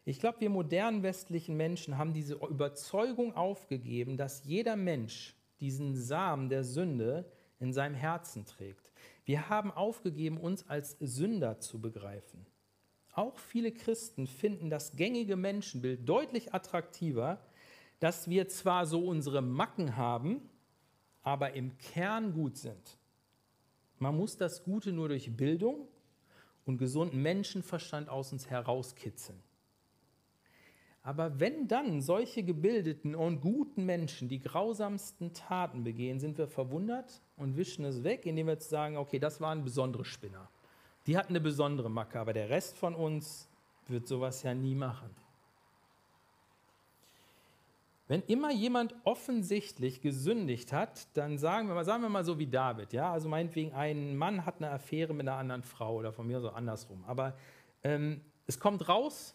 Ich 0.06 0.20
glaube, 0.20 0.42
wir 0.42 0.50
modernen 0.50 1.02
westlichen 1.02 1.58
Menschen 1.58 1.98
haben 1.98 2.13
diese 2.13 2.36
Überzeugung 2.36 3.36
aufgegeben, 3.36 4.18
dass 4.18 4.44
jeder 4.46 4.76
Mensch 4.76 5.36
diesen 5.60 5.96
Samen 5.96 6.50
der 6.50 6.63
Sünde 6.63 7.32
in 7.60 7.72
seinem 7.72 7.96
Herzen 7.96 8.46
trägt. 8.46 8.92
Wir 9.26 9.50
haben 9.50 9.72
aufgegeben, 9.72 10.38
uns 10.38 10.68
als 10.68 10.98
Sünder 11.00 11.60
zu 11.60 11.80
begreifen. 11.80 12.46
Auch 13.13 13.38
viele 13.38 13.72
Christen 13.72 14.28
finden 14.28 14.70
das 14.70 14.96
gängige 14.96 15.36
Menschenbild 15.36 16.08
deutlich 16.08 16.54
attraktiver, 16.54 17.39
dass 18.00 18.30
wir 18.30 18.50
zwar 18.50 18.86
so 18.86 19.08
unsere 19.08 19.42
Macken 19.42 19.96
haben, 19.96 20.50
aber 21.22 21.54
im 21.54 21.78
Kern 21.78 22.34
gut 22.34 22.58
sind. 22.58 22.98
Man 24.04 24.18
muss 24.18 24.36
das 24.36 24.66
Gute 24.66 24.92
nur 24.92 25.08
durch 25.08 25.38
Bildung 25.38 25.88
und 26.66 26.78
gesunden 26.78 27.22
Menschenverstand 27.22 28.10
aus 28.10 28.34
uns 28.34 28.50
herauskitzeln. 28.50 29.39
Aber 31.04 31.39
wenn 31.39 31.70
dann 31.70 32.02
solche 32.02 32.44
gebildeten 32.44 33.16
und 33.16 33.39
guten 33.39 33.86
Menschen 33.86 34.28
die 34.28 34.42
grausamsten 34.42 35.34
Taten 35.34 35.86
begehen, 35.86 36.20
sind 36.20 36.38
wir 36.38 36.50
verwundert 36.50 37.22
und 37.38 37.56
wischen 37.56 37.86
es 37.86 38.04
weg, 38.04 38.26
indem 38.26 38.48
wir 38.48 38.56
jetzt 38.56 38.70
sagen, 38.70 38.98
okay, 38.98 39.20
das 39.20 39.39
waren 39.39 39.63
besondere 39.63 40.04
Spinner. 40.04 40.50
Die 41.08 41.18
hatten 41.18 41.32
eine 41.32 41.42
besondere 41.42 41.89
Macke, 41.89 42.20
aber 42.20 42.34
der 42.34 42.50
Rest 42.50 42.78
von 42.78 42.96
uns 42.96 43.48
wird 43.88 44.06
sowas 44.06 44.44
ja 44.44 44.54
nie 44.54 44.76
machen. 44.76 45.16
Wenn 48.13 48.21
immer 48.28 48.52
jemand 48.52 48.93
offensichtlich 49.06 49.99
gesündigt 49.99 50.71
hat, 50.71 51.08
dann 51.17 51.39
sagen 51.39 51.67
wir 51.67 51.73
mal, 51.73 51.84
sagen 51.84 52.04
wir 52.04 52.10
mal 52.10 52.23
so 52.23 52.38
wie 52.38 52.45
David, 52.45 52.93
ja, 52.93 53.12
also 53.12 53.28
meinetwegen 53.28 53.73
ein 53.73 54.15
Mann 54.15 54.45
hat 54.45 54.58
eine 54.58 54.69
Affäre 54.69 55.15
mit 55.15 55.28
einer 55.28 55.39
anderen 55.39 55.63
Frau 55.63 55.95
oder 55.95 56.13
von 56.13 56.28
mir 56.28 56.39
so 56.39 56.52
andersrum, 56.52 57.04
aber 57.08 57.36
ähm, 57.84 58.21
es 58.45 58.60
kommt 58.60 58.88
raus, 58.88 59.34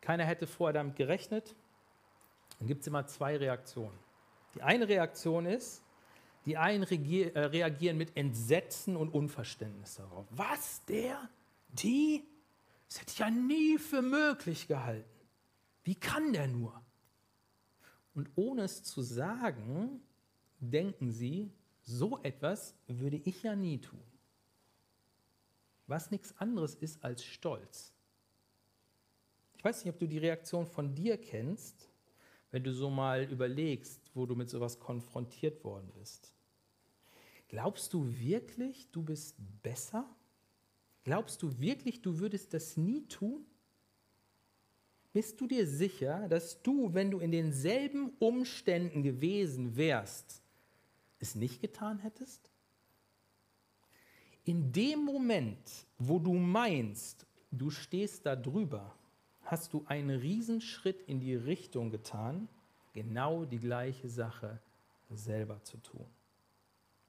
keiner 0.00 0.24
hätte 0.24 0.48
vorher 0.48 0.72
damit 0.72 0.96
gerechnet. 0.96 1.54
Dann 2.58 2.66
gibt 2.66 2.80
es 2.80 2.88
immer 2.88 3.06
zwei 3.06 3.36
Reaktionen. 3.36 3.96
Die 4.56 4.62
eine 4.62 4.88
Reaktion 4.88 5.46
ist, 5.46 5.84
die 6.46 6.56
einen 6.56 6.82
äh, 6.82 7.38
reagieren 7.38 7.96
mit 7.96 8.16
Entsetzen 8.16 8.96
und 8.96 9.14
Unverständnis 9.14 9.94
darauf. 9.94 10.26
Was, 10.30 10.84
der, 10.86 11.30
die? 11.68 12.24
Das 12.88 13.02
hätte 13.02 13.12
ich 13.12 13.18
ja 13.20 13.30
nie 13.30 13.78
für 13.78 14.02
möglich 14.02 14.66
gehalten. 14.66 15.08
Wie 15.84 15.94
kann 15.94 16.32
der 16.32 16.48
nur? 16.48 16.82
Und 18.18 18.30
ohne 18.34 18.62
es 18.62 18.82
zu 18.82 19.00
sagen, 19.00 20.00
denken 20.58 21.12
sie, 21.12 21.52
so 21.84 22.18
etwas 22.24 22.74
würde 22.88 23.16
ich 23.18 23.44
ja 23.44 23.54
nie 23.54 23.78
tun. 23.78 24.02
Was 25.86 26.10
nichts 26.10 26.36
anderes 26.36 26.74
ist 26.74 27.04
als 27.04 27.22
Stolz. 27.22 27.92
Ich 29.56 29.62
weiß 29.62 29.84
nicht, 29.84 29.94
ob 29.94 30.00
du 30.00 30.08
die 30.08 30.18
Reaktion 30.18 30.66
von 30.66 30.96
dir 30.96 31.16
kennst, 31.16 31.88
wenn 32.50 32.64
du 32.64 32.74
so 32.74 32.90
mal 32.90 33.22
überlegst, 33.22 34.10
wo 34.14 34.26
du 34.26 34.34
mit 34.34 34.50
sowas 34.50 34.80
konfrontiert 34.80 35.62
worden 35.62 35.92
bist. 35.94 36.34
Glaubst 37.46 37.94
du 37.94 38.04
wirklich, 38.18 38.90
du 38.90 39.04
bist 39.04 39.36
besser? 39.62 40.12
Glaubst 41.04 41.40
du 41.40 41.60
wirklich, 41.60 42.02
du 42.02 42.18
würdest 42.18 42.52
das 42.52 42.76
nie 42.76 43.06
tun? 43.06 43.46
Bist 45.12 45.40
du 45.40 45.46
dir 45.46 45.66
sicher, 45.66 46.28
dass 46.28 46.62
du, 46.62 46.92
wenn 46.94 47.10
du 47.10 47.18
in 47.18 47.30
denselben 47.30 48.12
Umständen 48.18 49.02
gewesen 49.02 49.76
wärst, 49.76 50.42
es 51.18 51.34
nicht 51.34 51.60
getan 51.60 51.98
hättest? 51.98 52.50
In 54.44 54.72
dem 54.72 55.04
Moment, 55.04 55.86
wo 55.98 56.18
du 56.18 56.34
meinst, 56.34 57.26
du 57.50 57.70
stehst 57.70 58.26
da 58.26 58.36
drüber, 58.36 58.94
hast 59.42 59.72
du 59.72 59.84
einen 59.86 60.20
Riesenschritt 60.20 61.02
in 61.02 61.20
die 61.20 61.34
Richtung 61.34 61.90
getan, 61.90 62.48
genau 62.92 63.44
die 63.44 63.58
gleiche 63.58 64.08
Sache 64.08 64.60
selber 65.10 65.62
zu 65.64 65.78
tun. 65.78 66.06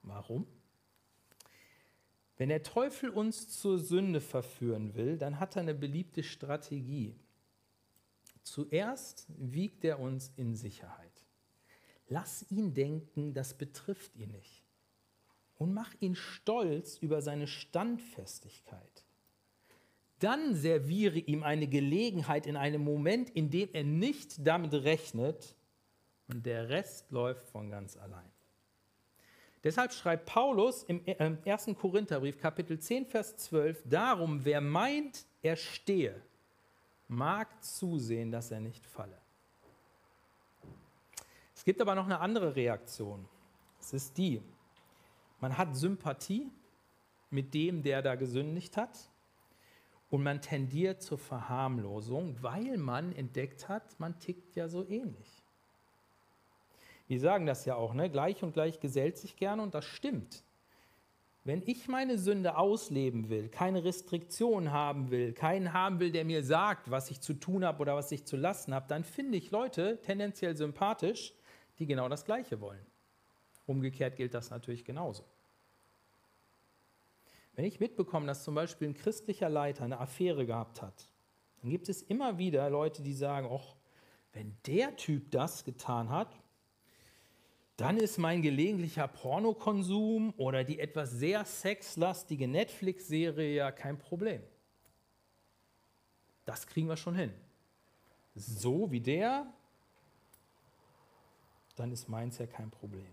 Warum? 0.03 0.47
Wenn 2.37 2.49
der 2.49 2.63
Teufel 2.63 3.09
uns 3.09 3.49
zur 3.59 3.79
Sünde 3.79 4.21
verführen 4.21 4.95
will, 4.95 5.17
dann 5.17 5.39
hat 5.39 5.57
er 5.57 5.63
eine 5.63 5.75
beliebte 5.75 6.23
Strategie. 6.23 7.13
Zuerst 8.51 9.27
wiegt 9.37 9.83
er 9.85 9.99
uns 9.99 10.31
in 10.35 10.55
Sicherheit. 10.55 11.25
Lass 12.07 12.49
ihn 12.49 12.73
denken, 12.73 13.33
das 13.33 13.53
betrifft 13.53 14.15
ihn 14.15 14.31
nicht. 14.31 14.63
Und 15.57 15.73
mach 15.73 15.93
ihn 15.99 16.15
stolz 16.15 16.97
über 16.97 17.21
seine 17.21 17.47
Standfestigkeit 17.47 19.05
dann 20.19 20.53
serviere 20.53 21.17
ihm 21.17 21.43
eine 21.43 21.67
Gelegenheit 21.67 22.45
in 22.45 22.57
einem 22.57 22.83
Moment, 22.83 23.29
in 23.29 23.49
dem 23.49 23.69
er 23.73 23.83
nicht 23.83 24.45
damit 24.45 24.73
rechnet 24.73 25.55
und 26.27 26.45
der 26.45 26.69
Rest 26.69 27.11
läuft 27.11 27.47
von 27.47 27.69
ganz 27.69 27.97
allein. 27.97 28.29
Deshalb 29.63 29.91
schreibt 29.91 30.25
Paulus 30.25 30.83
im 30.83 31.01
1. 31.45 31.67
Äh, 31.67 31.73
Korintherbrief 31.73 32.37
Kapitel 32.37 32.79
10, 32.79 33.07
Vers 33.07 33.35
12, 33.37 33.83
darum, 33.85 34.45
wer 34.45 34.61
meint, 34.61 35.25
er 35.41 35.55
stehe, 35.55 36.21
mag 37.09 37.61
zusehen, 37.63 38.31
dass 38.31 38.51
er 38.51 38.61
nicht 38.61 38.85
falle. 38.85 39.17
Es 41.53 41.65
gibt 41.65 41.81
aber 41.81 41.95
noch 41.95 42.05
eine 42.05 42.21
andere 42.21 42.55
Reaktion. 42.55 43.27
Es 43.81 43.91
ist 43.91 44.17
die, 44.17 44.41
man 45.41 45.57
hat 45.57 45.75
Sympathie 45.75 46.49
mit 47.29 47.53
dem, 47.53 47.83
der 47.83 48.01
da 48.01 48.15
gesündigt 48.15 48.77
hat 48.77 49.09
und 50.09 50.23
man 50.23 50.41
tendiert 50.41 51.01
zur 51.01 51.17
Verharmlosung, 51.17 52.37
weil 52.41 52.77
man 52.77 53.11
entdeckt 53.11 53.67
hat, 53.67 53.99
man 53.99 54.17
tickt 54.19 54.55
ja 54.55 54.67
so 54.67 54.87
ähnlich. 54.87 55.43
Wir 57.07 57.19
sagen 57.19 57.45
das 57.45 57.65
ja 57.65 57.75
auch, 57.75 57.93
ne? 57.93 58.09
gleich 58.09 58.43
und 58.43 58.53
gleich 58.53 58.79
gesellt 58.79 59.17
sich 59.17 59.35
gerne 59.35 59.63
und 59.63 59.73
das 59.73 59.85
stimmt. 59.85 60.43
Wenn 61.49 61.63
ich 61.65 61.87
meine 61.87 62.19
Sünde 62.19 62.57
ausleben 62.57 63.27
will, 63.29 63.49
keine 63.49 63.83
Restriktion 63.83 64.71
haben 64.71 65.09
will, 65.09 65.33
keinen 65.33 65.73
haben 65.73 65.99
will, 65.99 66.11
der 66.11 66.23
mir 66.23 66.43
sagt, 66.43 66.91
was 66.91 67.09
ich 67.09 67.21
zu 67.21 67.33
tun 67.33 67.65
habe 67.65 67.81
oder 67.81 67.95
was 67.95 68.11
ich 68.11 68.23
zu 68.23 68.37
lassen 68.37 68.71
habe, 68.71 68.85
dann 68.87 69.03
finde 69.03 69.39
ich 69.39 69.49
Leute 69.49 69.99
tendenziell 70.03 70.55
sympathisch, 70.55 71.33
die 71.79 71.87
genau 71.87 72.07
das 72.07 72.23
Gleiche 72.23 72.61
wollen. 72.61 72.85
Umgekehrt 73.65 74.15
gilt 74.15 74.35
das 74.35 74.51
natürlich 74.51 74.85
genauso. 74.85 75.23
Wenn 77.55 77.65
ich 77.65 77.79
mitbekomme, 77.79 78.27
dass 78.27 78.43
zum 78.43 78.53
Beispiel 78.53 78.89
ein 78.89 78.93
christlicher 78.93 79.49
Leiter 79.49 79.85
eine 79.85 79.99
Affäre 79.99 80.45
gehabt 80.45 80.83
hat, 80.83 81.07
dann 81.63 81.71
gibt 81.71 81.89
es 81.89 82.03
immer 82.03 82.37
wieder 82.37 82.69
Leute, 82.69 83.01
die 83.01 83.15
sagen, 83.15 83.49
ach, 83.51 83.75
wenn 84.33 84.55
der 84.67 84.95
Typ 84.97 85.31
das 85.31 85.63
getan 85.63 86.11
hat, 86.11 86.38
dann 87.79 87.97
ist 87.97 88.17
mein 88.17 88.41
gelegentlicher 88.41 89.07
Pornokonsum 89.07 90.33
oder 90.37 90.65
die 90.65 90.79
etwas 90.79 91.11
sehr 91.11 91.45
sexlastige 91.45 92.47
Netflix-Serie 92.47 93.55
ja 93.55 93.71
kein 93.71 93.97
Problem. 93.97 94.41
Das 96.43 96.67
kriegen 96.67 96.89
wir 96.89 96.97
schon 96.97 97.15
hin. 97.15 97.31
So 98.35 98.91
wie 98.91 98.99
der, 98.99 99.45
dann 101.77 101.91
ist 101.91 102.09
meins 102.09 102.37
ja 102.37 102.47
kein 102.47 102.69
Problem. 102.69 103.07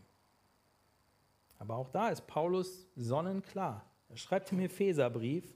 Aber 1.58 1.76
auch 1.76 1.90
da 1.90 2.08
ist 2.08 2.26
Paulus 2.26 2.88
sonnenklar. 2.96 3.84
Er 4.08 4.16
schreibt 4.16 4.50
im 4.50 4.60
Epheserbrief, 4.60 5.54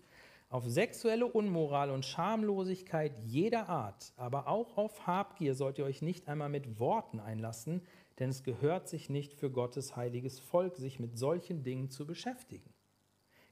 auf 0.51 0.65
sexuelle 0.67 1.27
Unmoral 1.27 1.91
und 1.91 2.05
Schamlosigkeit 2.05 3.13
jeder 3.25 3.69
Art, 3.69 4.13
aber 4.17 4.49
auch 4.49 4.77
auf 4.77 5.07
Habgier 5.07 5.55
sollt 5.55 5.79
ihr 5.79 5.85
euch 5.85 6.03
nicht 6.03 6.27
einmal 6.27 6.49
mit 6.49 6.81
Worten 6.81 7.21
einlassen, 7.21 7.83
denn 8.21 8.31
es 8.31 8.45
gehört 8.45 8.89
sich 8.89 9.09
nicht 9.09 9.33
für 9.35 9.51
Gottes 9.51 9.97
heiliges 9.97 10.39
Volk, 10.39 10.77
sich 10.77 11.01
mit 11.01 11.19
solchen 11.19 11.65
Dingen 11.65 11.91
zu 11.91 12.07
beschäftigen. 12.07 12.71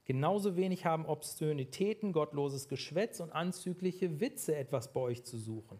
Genauso 0.05 0.55
wenig 0.55 0.85
haben 0.85 1.05
Obszönitäten, 1.05 2.13
gottloses 2.13 2.67
Geschwätz 2.67 3.19
und 3.19 3.31
anzügliche 3.31 4.19
Witze 4.19 4.55
etwas 4.55 4.93
bei 4.93 5.01
euch 5.01 5.23
zu 5.23 5.37
suchen. 5.37 5.79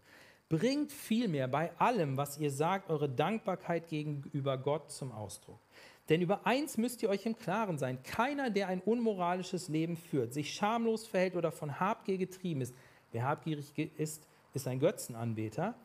Bringt 0.49 0.91
vielmehr 0.91 1.47
bei 1.47 1.75
allem, 1.79 2.17
was 2.17 2.39
ihr 2.39 2.51
sagt, 2.51 2.89
eure 2.89 3.09
Dankbarkeit 3.09 3.87
gegenüber 3.87 4.57
Gott 4.57 4.91
zum 4.91 5.11
Ausdruck. 5.11 5.59
Denn 6.09 6.21
über 6.21 6.47
eins 6.47 6.77
müsst 6.77 7.03
ihr 7.03 7.09
euch 7.09 7.27
im 7.27 7.37
Klaren 7.37 7.77
sein. 7.77 8.01
Keiner, 8.01 8.49
der 8.49 8.67
ein 8.67 8.81
unmoralisches 8.81 9.67
Leben 9.67 9.95
führt, 9.95 10.33
sich 10.33 10.53
schamlos 10.53 11.05
verhält 11.05 11.35
oder 11.35 11.51
von 11.51 11.79
Habgier 11.79 12.17
getrieben 12.17 12.61
ist, 12.61 12.73
wer 13.11 13.23
habgierig 13.23 13.77
ist, 13.97 14.27
ist 14.53 14.67
ein 14.67 14.79
Götzenanbeter, 14.79 15.75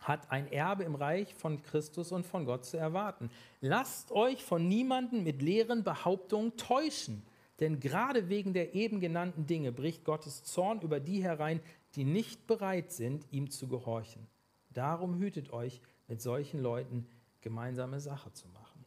hat 0.00 0.30
ein 0.30 0.50
Erbe 0.50 0.84
im 0.84 0.94
Reich 0.94 1.34
von 1.34 1.62
Christus 1.62 2.10
und 2.12 2.26
von 2.26 2.44
Gott 2.46 2.64
zu 2.64 2.76
erwarten. 2.76 3.30
Lasst 3.60 4.12
euch 4.12 4.42
von 4.42 4.66
niemandem 4.66 5.22
mit 5.22 5.42
leeren 5.42 5.84
Behauptungen 5.84 6.56
täuschen, 6.56 7.22
denn 7.60 7.78
gerade 7.80 8.28
wegen 8.28 8.54
der 8.54 8.74
eben 8.74 9.00
genannten 9.00 9.46
Dinge 9.46 9.72
bricht 9.72 10.04
Gottes 10.04 10.44
Zorn 10.44 10.80
über 10.80 10.98
die 10.98 11.22
herein, 11.22 11.60
die 11.94 12.04
nicht 12.04 12.46
bereit 12.46 12.92
sind, 12.92 13.26
ihm 13.30 13.50
zu 13.50 13.68
gehorchen. 13.68 14.26
Darum 14.72 15.18
hütet 15.18 15.52
euch, 15.52 15.80
mit 16.08 16.20
solchen 16.20 16.60
Leuten 16.60 17.06
gemeinsame 17.40 18.00
Sache 18.00 18.32
zu 18.32 18.48
machen. 18.48 18.84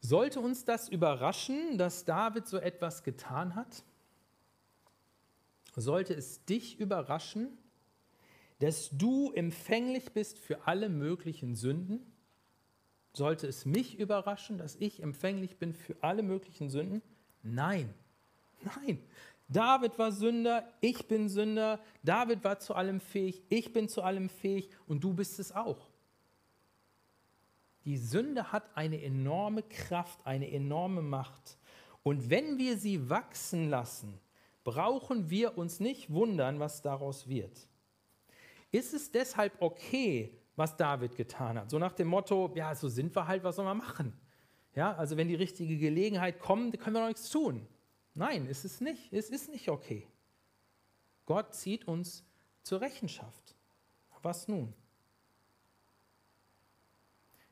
Sollte 0.00 0.40
uns 0.40 0.66
das 0.66 0.90
überraschen, 0.90 1.78
dass 1.78 2.04
David 2.04 2.46
so 2.46 2.58
etwas 2.58 3.04
getan 3.04 3.54
hat? 3.54 3.82
Sollte 5.74 6.12
es 6.12 6.44
dich 6.44 6.78
überraschen, 6.78 7.56
dass 8.58 8.90
du 8.90 9.32
empfänglich 9.32 10.12
bist 10.12 10.38
für 10.38 10.66
alle 10.66 10.88
möglichen 10.88 11.54
Sünden? 11.54 12.00
Sollte 13.12 13.46
es 13.46 13.64
mich 13.64 13.98
überraschen, 13.98 14.58
dass 14.58 14.76
ich 14.76 15.02
empfänglich 15.02 15.56
bin 15.58 15.72
für 15.72 15.96
alle 16.02 16.22
möglichen 16.22 16.68
Sünden? 16.70 17.02
Nein, 17.42 17.92
nein. 18.62 18.98
David 19.48 19.98
war 19.98 20.10
Sünder, 20.10 20.66
ich 20.80 21.06
bin 21.06 21.28
Sünder, 21.28 21.78
David 22.02 22.42
war 22.44 22.58
zu 22.58 22.74
allem 22.74 23.00
fähig, 23.00 23.42
ich 23.50 23.72
bin 23.72 23.88
zu 23.88 24.02
allem 24.02 24.28
fähig 24.30 24.70
und 24.86 25.04
du 25.04 25.12
bist 25.12 25.38
es 25.38 25.52
auch. 25.52 25.90
Die 27.84 27.98
Sünde 27.98 28.50
hat 28.50 28.76
eine 28.76 29.02
enorme 29.02 29.62
Kraft, 29.62 30.26
eine 30.26 30.50
enorme 30.50 31.02
Macht. 31.02 31.58
Und 32.02 32.30
wenn 32.30 32.56
wir 32.58 32.78
sie 32.78 33.10
wachsen 33.10 33.68
lassen, 33.68 34.18
brauchen 34.64 35.28
wir 35.28 35.58
uns 35.58 35.80
nicht 35.80 36.10
wundern, 36.10 36.58
was 36.60 36.80
daraus 36.80 37.28
wird. 37.28 37.68
Ist 38.74 38.92
es 38.92 39.12
deshalb 39.12 39.52
okay, 39.62 40.36
was 40.56 40.76
David 40.76 41.14
getan 41.14 41.56
hat? 41.60 41.70
So 41.70 41.78
nach 41.78 41.92
dem 41.92 42.08
Motto, 42.08 42.50
ja, 42.56 42.74
so 42.74 42.88
sind 42.88 43.14
wir 43.14 43.28
halt, 43.28 43.44
was 43.44 43.54
soll 43.54 43.64
man 43.64 43.78
machen? 43.78 44.12
Ja, 44.74 44.96
also 44.96 45.16
wenn 45.16 45.28
die 45.28 45.36
richtige 45.36 45.78
Gelegenheit 45.78 46.40
kommt, 46.40 46.76
können 46.80 46.96
wir 46.96 47.00
noch 47.02 47.06
nichts 47.06 47.30
tun. 47.30 47.68
Nein, 48.14 48.48
es 48.50 48.64
ist 48.64 48.80
nicht. 48.80 49.12
Es 49.12 49.30
ist 49.30 49.48
nicht 49.48 49.68
okay. 49.68 50.08
Gott 51.24 51.54
zieht 51.54 51.86
uns 51.86 52.24
zur 52.64 52.80
Rechenschaft. 52.80 53.54
Was 54.22 54.48
nun? 54.48 54.74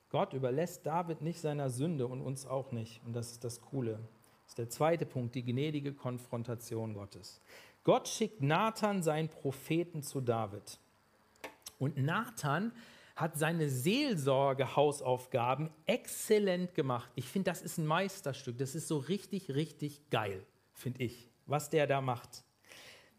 Gott 0.08 0.32
überlässt 0.32 0.84
David 0.84 1.22
nicht 1.22 1.40
seiner 1.40 1.70
Sünde 1.70 2.08
und 2.08 2.20
uns 2.20 2.46
auch 2.46 2.72
nicht. 2.72 3.00
Und 3.04 3.12
das 3.12 3.30
ist 3.30 3.44
das 3.44 3.60
Coole. 3.60 4.00
Das 4.42 4.48
ist 4.48 4.58
der 4.58 4.70
zweite 4.70 5.06
Punkt, 5.06 5.36
die 5.36 5.44
gnädige 5.44 5.94
Konfrontation 5.94 6.94
Gottes. 6.94 7.40
Gott 7.84 8.08
schickt 8.08 8.42
Nathan, 8.42 9.04
seinen 9.04 9.28
Propheten, 9.28 10.02
zu 10.02 10.20
David. 10.20 10.80
Und 11.82 11.96
Nathan 11.96 12.70
hat 13.16 13.36
seine 13.36 13.68
Seelsorge-Hausaufgaben 13.68 15.68
exzellent 15.84 16.76
gemacht. 16.76 17.10
Ich 17.16 17.26
finde, 17.26 17.50
das 17.50 17.60
ist 17.60 17.78
ein 17.78 17.86
Meisterstück. 17.86 18.56
Das 18.56 18.76
ist 18.76 18.86
so 18.86 18.98
richtig, 18.98 19.50
richtig 19.50 20.08
geil, 20.08 20.46
finde 20.72 21.02
ich, 21.02 21.28
was 21.46 21.70
der 21.70 21.88
da 21.88 22.00
macht. 22.00 22.44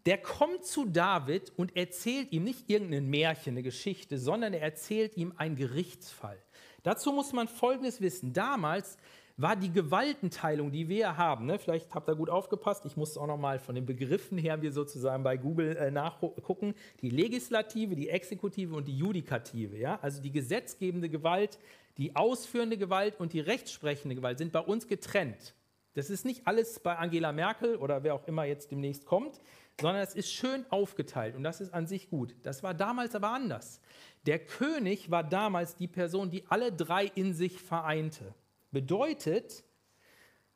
Der 0.06 0.17
kommt 0.17 0.65
zu 0.65 0.86
David 0.86 1.52
und 1.58 1.76
erzählt 1.76 2.32
ihm 2.32 2.45
nicht 2.45 2.69
irgendein 2.69 3.10
Märchen, 3.10 3.56
eine 3.56 3.63
Geschichte, 3.63 4.17
sondern 4.17 4.54
er 4.54 4.62
erzählt 4.62 5.17
ihm 5.17 5.34
einen 5.36 5.58
Gerichtsfall. 5.58 6.41
Dazu 6.84 7.12
muss 7.12 7.34
man 7.34 7.49
Folgendes 7.49 7.99
wissen. 7.99 8.32
Damals 8.32 8.97
war 9.36 9.56
die 9.56 9.72
Gewaltenteilung, 9.72 10.72
die 10.72 10.88
wir 10.88 11.17
haben, 11.17 11.48
ne, 11.48 11.58
vielleicht 11.58 11.93
habt 11.96 12.08
ihr 12.08 12.15
gut 12.15 12.30
aufgepasst, 12.30 12.86
ich 12.86 12.96
muss 12.96 13.17
auch 13.17 13.26
nochmal 13.26 13.58
von 13.58 13.74
den 13.74 13.86
Begriffen 13.86 14.38
her 14.38 14.62
wir 14.62 14.72
sozusagen 14.72 15.24
bei 15.24 15.38
Google 15.38 15.76
äh, 15.76 15.89
nachgucken, 15.89 16.76
die 17.02 17.10
Legislative, 17.10 17.96
die 17.96 18.10
Exekutive 18.10 18.76
und 18.76 18.88
die 18.88 18.98
Judikative. 18.98 19.78
Ja? 19.78 19.98
Also 20.02 20.22
die 20.22 20.32
gesetzgebende 20.32 21.10
Gewalt, 21.10 21.58
die 21.98 22.15
ausführende 22.15 22.78
Gewalt 22.78 23.19
und 23.19 23.34
die 23.34 23.39
rechtsprechende 23.39 24.15
Gewalt 24.15 24.38
sind 24.38 24.52
bei 24.52 24.60
uns 24.60 24.88
getrennt. 24.88 25.56
Das 25.96 26.10
ist 26.10 26.26
nicht 26.26 26.48
alles 26.48 26.80
bei 26.80 26.96
Angela 26.96 27.32
Merkel 27.32 27.76
oder 27.76 28.04
wer 28.04 28.15
auch 28.15 28.28
immer 28.28 28.46
jetzt 28.46 28.72
demnächst 28.72 29.06
kommt, 29.06 29.41
sondern 29.80 30.02
es 30.02 30.15
ist 30.15 30.32
schön 30.32 30.65
aufgeteilt 30.69 31.36
und 31.36 31.43
das 31.43 31.62
ist 31.62 31.74
an 31.74 31.88
sich 31.88 32.10
gut. 32.10 32.36
Das 32.43 32.63
war 32.63 32.74
damals 32.74 33.15
aber 33.15 33.30
anders. 33.30 33.80
Der 34.26 34.39
König 34.39 35.12
war 35.12 35.24
damals 35.24 35.76
die 35.76 35.88
Person, 35.88 36.30
die 36.30 36.46
alle 36.50 36.72
drei 36.72 37.06
in 37.06 37.34
sich 37.34 37.60
vereinte. 37.60 38.34
Bedeutet, 38.73 39.63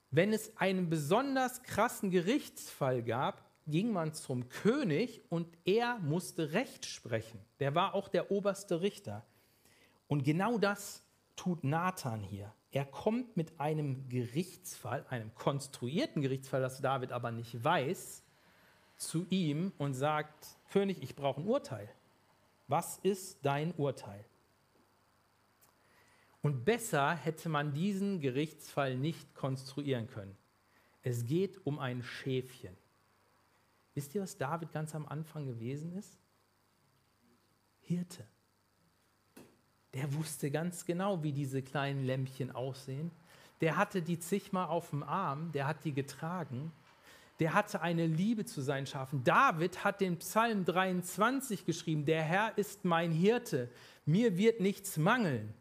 wenn 0.10 0.34
es 0.34 0.58
einen 0.58 0.90
besonders 0.90 1.62
krassen 1.62 2.10
Gerichtsfall 2.10 3.04
gab, 3.04 3.46
ging 3.68 3.94
man 3.94 4.14
zum 4.14 4.50
König 4.50 5.22
und 5.30 5.48
er 5.66 6.00
musste 6.00 6.52
Recht 6.52 6.86
sprechen. 6.86 7.40
Der 7.60 7.76
war 7.76 7.94
auch 7.94 8.08
der 8.08 8.32
oberste 8.32 8.82
Richter. 8.82 9.24
Und 10.08 10.24
genau 10.24 10.58
das 10.58 11.04
tut 11.36 11.64
Nathan 11.64 12.24
hier. 12.24 12.52
Er 12.72 12.86
kommt 12.86 13.38
mit 13.38 13.60
einem 13.60 14.10
Gerichtsfall, 14.10 15.06
einem 15.10 15.36
konstruierten 15.36 16.24
Gerichtsfall, 16.24 16.62
das 16.62 16.82
David 16.82 17.12
aber 17.12 17.32
nicht 17.32 17.64
weiß, 17.64 18.24
zu 18.96 19.28
ihm 19.30 19.74
und 19.78 19.94
sagt, 19.94 20.58
König, 20.72 21.04
ich 21.04 21.16
brauche 21.16 21.42
ein 21.42 21.48
Urteil. 21.48 21.88
Was 22.68 22.98
ist 23.04 23.46
dein 23.46 23.76
Urteil? 23.76 24.26
Und 26.42 26.66
besser 26.66 27.16
hätte 27.16 27.50
man 27.50 27.74
diesen 27.74 28.20
Gerichtsfall 28.20 28.96
nicht 28.96 29.34
konstruieren 29.34 30.08
können. 30.08 30.38
Es 31.04 31.26
geht 31.26 31.66
um 31.66 31.80
ein 31.80 32.04
Schäfchen. 32.04 32.76
Wisst 33.96 34.14
ihr, 34.16 34.22
was 34.22 34.38
David 34.38 34.72
ganz 34.72 34.94
am 34.94 35.08
Anfang 35.08 35.46
gewesen 35.46 35.94
ist? 35.94 36.18
Hirte. 37.82 38.26
Der 39.94 40.14
wusste 40.14 40.52
ganz 40.52 40.86
genau, 40.86 41.24
wie 41.24 41.32
diese 41.32 41.62
kleinen 41.62 42.06
Lämpchen 42.06 42.52
aussehen. 42.52 43.12
Der 43.62 43.78
hatte 43.78 44.02
die 44.02 44.20
zigmal 44.20 44.68
auf 44.68 44.92
dem 44.92 45.02
Arm, 45.02 45.52
der 45.52 45.68
hat 45.68 45.84
die 45.84 45.94
getragen 45.94 46.72
der 47.40 47.54
hatte 47.54 47.82
eine 47.82 48.08
Liebe 48.08 48.46
zu 48.46 48.62
seinen 48.62 48.88
Schafen. 48.88 49.24
David 49.24 49.84
hat 49.84 50.02
den 50.02 50.18
Psalm 50.18 50.66
23 50.66 51.66
geschrieben, 51.66 52.06
der 52.06 52.24
Herr 52.24 52.58
ist 52.58 52.84
mein 52.84 53.12
Hirte, 53.12 53.70
mir 54.06 54.38
wird 54.38 54.60
nichts 54.60 54.98
mangeln. 54.98 55.54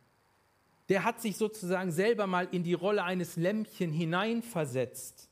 Der 0.89 1.05
hat 1.05 1.21
sich 1.21 1.37
sozusagen 1.37 1.91
selber 1.91 2.27
mal 2.27 2.49
in 2.53 2.63
die 2.63 2.75
Rolle 2.75 3.03
eines 3.03 3.37
Lämpchen 3.37 3.93
hineinversetzt. 3.93 5.29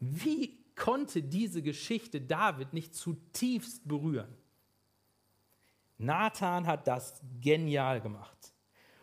Wie 0.00 0.58
konnte 0.74 1.22
diese 1.22 1.62
Geschichte 1.62 2.20
David 2.20 2.72
nicht 2.72 2.94
zutiefst 2.94 3.86
berühren? 3.86 4.34
Nathan 5.98 6.66
hat 6.66 6.86
das 6.86 7.20
genial 7.40 8.00
gemacht. 8.00 8.54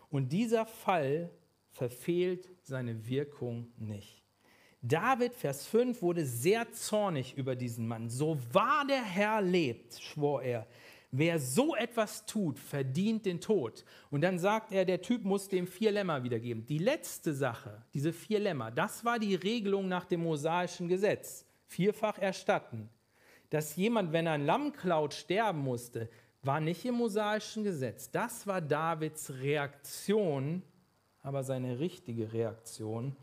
Und 0.09 0.29
dieser 0.29 0.65
Fall 0.65 1.29
verfehlt 1.71 2.49
seine 2.63 3.05
Wirkung 3.05 3.67
nicht. 3.77 4.23
David, 4.81 5.33
Vers 5.33 5.65
5, 5.65 6.01
wurde 6.01 6.25
sehr 6.25 6.71
zornig 6.71 7.35
über 7.35 7.55
diesen 7.55 7.87
Mann. 7.87 8.09
So 8.09 8.37
wahr 8.53 8.85
der 8.87 9.03
Herr 9.03 9.41
lebt, 9.41 9.99
schwor 9.99 10.43
er, 10.43 10.67
wer 11.17 11.39
so 11.39 11.75
etwas 11.75 12.25
tut, 12.25 12.59
verdient 12.59 13.25
den 13.25 13.41
Tod. 13.41 13.85
Und 14.09 14.21
dann 14.21 14.39
sagt 14.39 14.71
er, 14.71 14.85
der 14.85 15.01
Typ 15.01 15.23
muss 15.23 15.47
dem 15.47 15.67
vier 15.67 15.91
Lämmer 15.91 16.23
wiedergeben. 16.23 16.65
Die 16.65 16.77
letzte 16.77 17.33
Sache, 17.33 17.83
diese 17.93 18.13
vier 18.13 18.39
Lämmer, 18.39 18.71
das 18.71 19.05
war 19.05 19.19
die 19.19 19.35
Regelung 19.35 19.87
nach 19.87 20.05
dem 20.05 20.23
mosaischen 20.23 20.87
Gesetz. 20.87 21.45
Vierfach 21.67 22.17
erstatten. 22.17 22.89
Dass 23.49 23.75
jemand, 23.75 24.11
wenn 24.11 24.27
ein 24.27 24.45
Lamm 24.45 24.73
klaut, 24.73 25.13
sterben 25.13 25.59
musste, 25.59 26.09
war 26.41 26.59
nicht 26.59 26.85
im 26.85 26.95
mosaischen 26.95 27.63
Gesetz. 27.63 28.11
Das 28.11 28.45
war 28.45 28.61
Davids 28.61 29.31
Reaktion, 29.41 30.61
aber 31.21 31.43
seine 31.43 31.79
richtige 31.79 32.33
Reaktion 32.33 33.15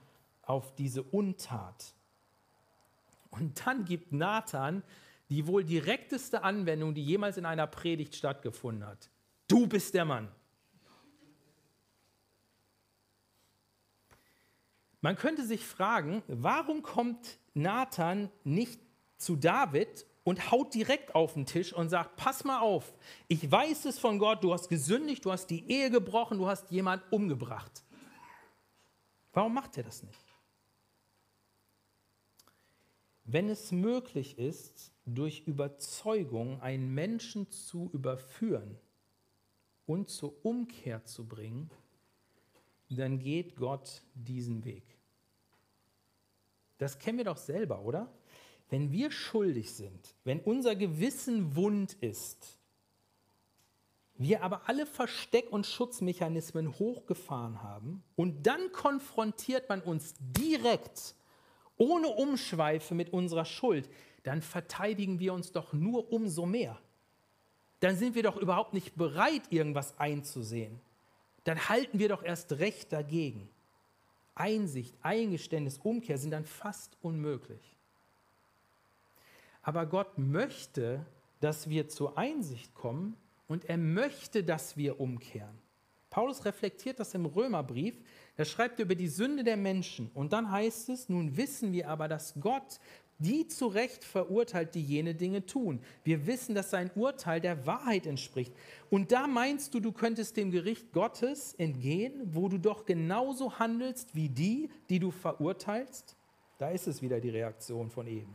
auf 0.42 0.74
diese 0.74 1.02
Untat. 1.02 1.94
Und 3.30 3.66
dann 3.66 3.84
gibt 3.84 4.12
Nathan 4.12 4.82
die 5.32 5.46
wohl 5.46 5.64
direkteste 5.64 6.42
Anwendung, 6.42 6.94
die 6.94 7.04
jemals 7.04 7.36
in 7.36 7.46
einer 7.46 7.66
Predigt 7.66 8.14
stattgefunden 8.14 8.86
hat. 8.86 9.10
Du 9.48 9.66
bist 9.66 9.94
der 9.94 10.04
Mann. 10.04 10.28
Man 15.00 15.16
könnte 15.16 15.44
sich 15.44 15.64
fragen, 15.64 16.22
warum 16.28 16.82
kommt 16.82 17.38
Nathan 17.54 18.30
nicht 18.44 18.80
zu 19.16 19.36
David 19.36 20.06
und 20.22 20.52
haut 20.52 20.74
direkt 20.74 21.14
auf 21.14 21.34
den 21.34 21.46
Tisch 21.46 21.72
und 21.72 21.88
sagt, 21.88 22.16
pass 22.16 22.44
mal 22.44 22.60
auf, 22.60 22.94
ich 23.26 23.50
weiß 23.50 23.86
es 23.86 23.98
von 23.98 24.18
Gott, 24.18 24.44
du 24.44 24.52
hast 24.52 24.68
gesündigt, 24.68 25.24
du 25.24 25.32
hast 25.32 25.46
die 25.46 25.68
Ehe 25.68 25.90
gebrochen, 25.90 26.38
du 26.38 26.46
hast 26.46 26.70
jemand 26.70 27.02
umgebracht. 27.10 27.82
Warum 29.32 29.54
macht 29.54 29.76
er 29.76 29.82
das 29.82 30.02
nicht? 30.02 30.31
Wenn 33.24 33.48
es 33.48 33.72
möglich 33.72 34.38
ist, 34.38 34.92
durch 35.06 35.46
Überzeugung 35.46 36.60
einen 36.60 36.92
Menschen 36.92 37.50
zu 37.50 37.90
überführen 37.92 38.78
und 39.86 40.10
zur 40.10 40.44
Umkehr 40.44 41.04
zu 41.04 41.26
bringen, 41.26 41.70
dann 42.88 43.18
geht 43.18 43.56
Gott 43.56 44.02
diesen 44.14 44.64
Weg. 44.64 44.84
Das 46.78 46.98
kennen 46.98 47.18
wir 47.18 47.24
doch 47.24 47.36
selber, 47.36 47.82
oder? 47.82 48.12
Wenn 48.68 48.90
wir 48.90 49.10
schuldig 49.10 49.72
sind, 49.72 50.14
wenn 50.24 50.40
unser 50.40 50.74
Gewissen 50.74 51.54
wund 51.54 51.92
ist, 51.94 52.58
wir 54.14 54.42
aber 54.42 54.68
alle 54.68 54.86
Versteck- 54.86 55.50
und 55.50 55.66
Schutzmechanismen 55.66 56.78
hochgefahren 56.78 57.62
haben 57.62 58.02
und 58.16 58.46
dann 58.46 58.72
konfrontiert 58.72 59.68
man 59.68 59.80
uns 59.80 60.14
direkt 60.18 61.14
ohne 61.76 62.08
Umschweife 62.08 62.94
mit 62.94 63.12
unserer 63.12 63.44
Schuld, 63.44 63.88
dann 64.22 64.42
verteidigen 64.42 65.18
wir 65.18 65.32
uns 65.32 65.52
doch 65.52 65.72
nur 65.72 66.12
umso 66.12 66.46
mehr. 66.46 66.78
dann 67.80 67.96
sind 67.96 68.14
wir 68.14 68.22
doch 68.22 68.36
überhaupt 68.36 68.74
nicht 68.74 68.94
bereit, 68.94 69.42
irgendwas 69.50 69.98
einzusehen. 69.98 70.80
Dann 71.42 71.68
halten 71.68 71.98
wir 71.98 72.08
doch 72.08 72.22
erst 72.22 72.52
recht 72.52 72.92
dagegen. 72.92 73.48
Einsicht, 74.36 74.94
Eingeständnis, 75.02 75.78
Umkehr 75.78 76.16
sind 76.16 76.30
dann 76.30 76.44
fast 76.44 76.96
unmöglich. 77.02 77.76
Aber 79.62 79.86
Gott 79.86 80.16
möchte, 80.16 81.04
dass 81.40 81.68
wir 81.68 81.88
zur 81.88 82.16
Einsicht 82.16 82.72
kommen 82.74 83.16
und 83.48 83.64
er 83.64 83.78
möchte, 83.78 84.44
dass 84.44 84.76
wir 84.76 85.00
umkehren. 85.00 85.58
Paulus 86.08 86.44
reflektiert 86.44 87.00
das 87.00 87.14
im 87.14 87.26
Römerbrief. 87.26 88.00
Er 88.36 88.44
schreibt 88.44 88.80
über 88.80 88.94
die 88.94 89.08
Sünde 89.08 89.44
der 89.44 89.56
Menschen. 89.56 90.10
Und 90.14 90.32
dann 90.32 90.50
heißt 90.50 90.88
es, 90.88 91.08
nun 91.08 91.36
wissen 91.36 91.72
wir 91.72 91.88
aber, 91.88 92.08
dass 92.08 92.34
Gott 92.40 92.80
die 93.22 93.46
zu 93.46 93.68
Recht 93.68 94.04
verurteilt, 94.04 94.74
die 94.74 94.82
jene 94.82 95.14
Dinge 95.14 95.46
tun. 95.46 95.80
Wir 96.02 96.26
wissen, 96.26 96.54
dass 96.54 96.70
sein 96.70 96.90
Urteil 96.94 97.40
der 97.40 97.66
Wahrheit 97.66 98.06
entspricht. 98.06 98.52
Und 98.90 99.12
da 99.12 99.26
meinst 99.26 99.74
du, 99.74 99.80
du 99.80 99.92
könntest 99.92 100.36
dem 100.36 100.50
Gericht 100.50 100.92
Gottes 100.92 101.54
entgehen, 101.54 102.20
wo 102.34 102.48
du 102.48 102.58
doch 102.58 102.84
genauso 102.84 103.58
handelst 103.58 104.14
wie 104.14 104.28
die, 104.28 104.70
die 104.90 104.98
du 104.98 105.10
verurteilst? 105.10 106.16
Da 106.58 106.70
ist 106.70 106.86
es 106.86 107.00
wieder 107.00 107.20
die 107.20 107.30
Reaktion 107.30 107.90
von 107.90 108.06
eben. 108.06 108.34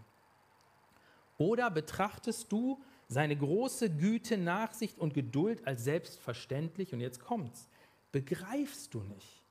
Oder 1.37 1.69
betrachtest 1.69 2.51
du 2.51 2.81
seine 3.07 3.35
große 3.35 3.89
Güte, 3.89 4.37
Nachsicht 4.37 4.97
und 4.97 5.13
Geduld 5.13 5.65
als 5.67 5.83
selbstverständlich? 5.83 6.93
Und 6.93 7.01
jetzt 7.01 7.19
kommt's. 7.19 7.69
Begreifst 8.11 8.93
du 8.93 9.01
nicht, 9.01 9.43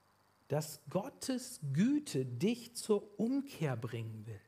dass 0.49 0.80
Gottes 0.90 1.61
Güte 1.72 2.24
dich 2.24 2.76
zur 2.76 3.18
Umkehr 3.18 3.76
bringen 3.76 4.26
will? 4.26 4.40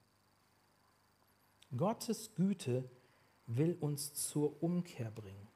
Gottes 1.76 2.34
Güte 2.34 2.88
will 3.46 3.76
uns 3.80 4.14
zur 4.14 4.62
Umkehr 4.62 5.10
bringen. 5.10 5.48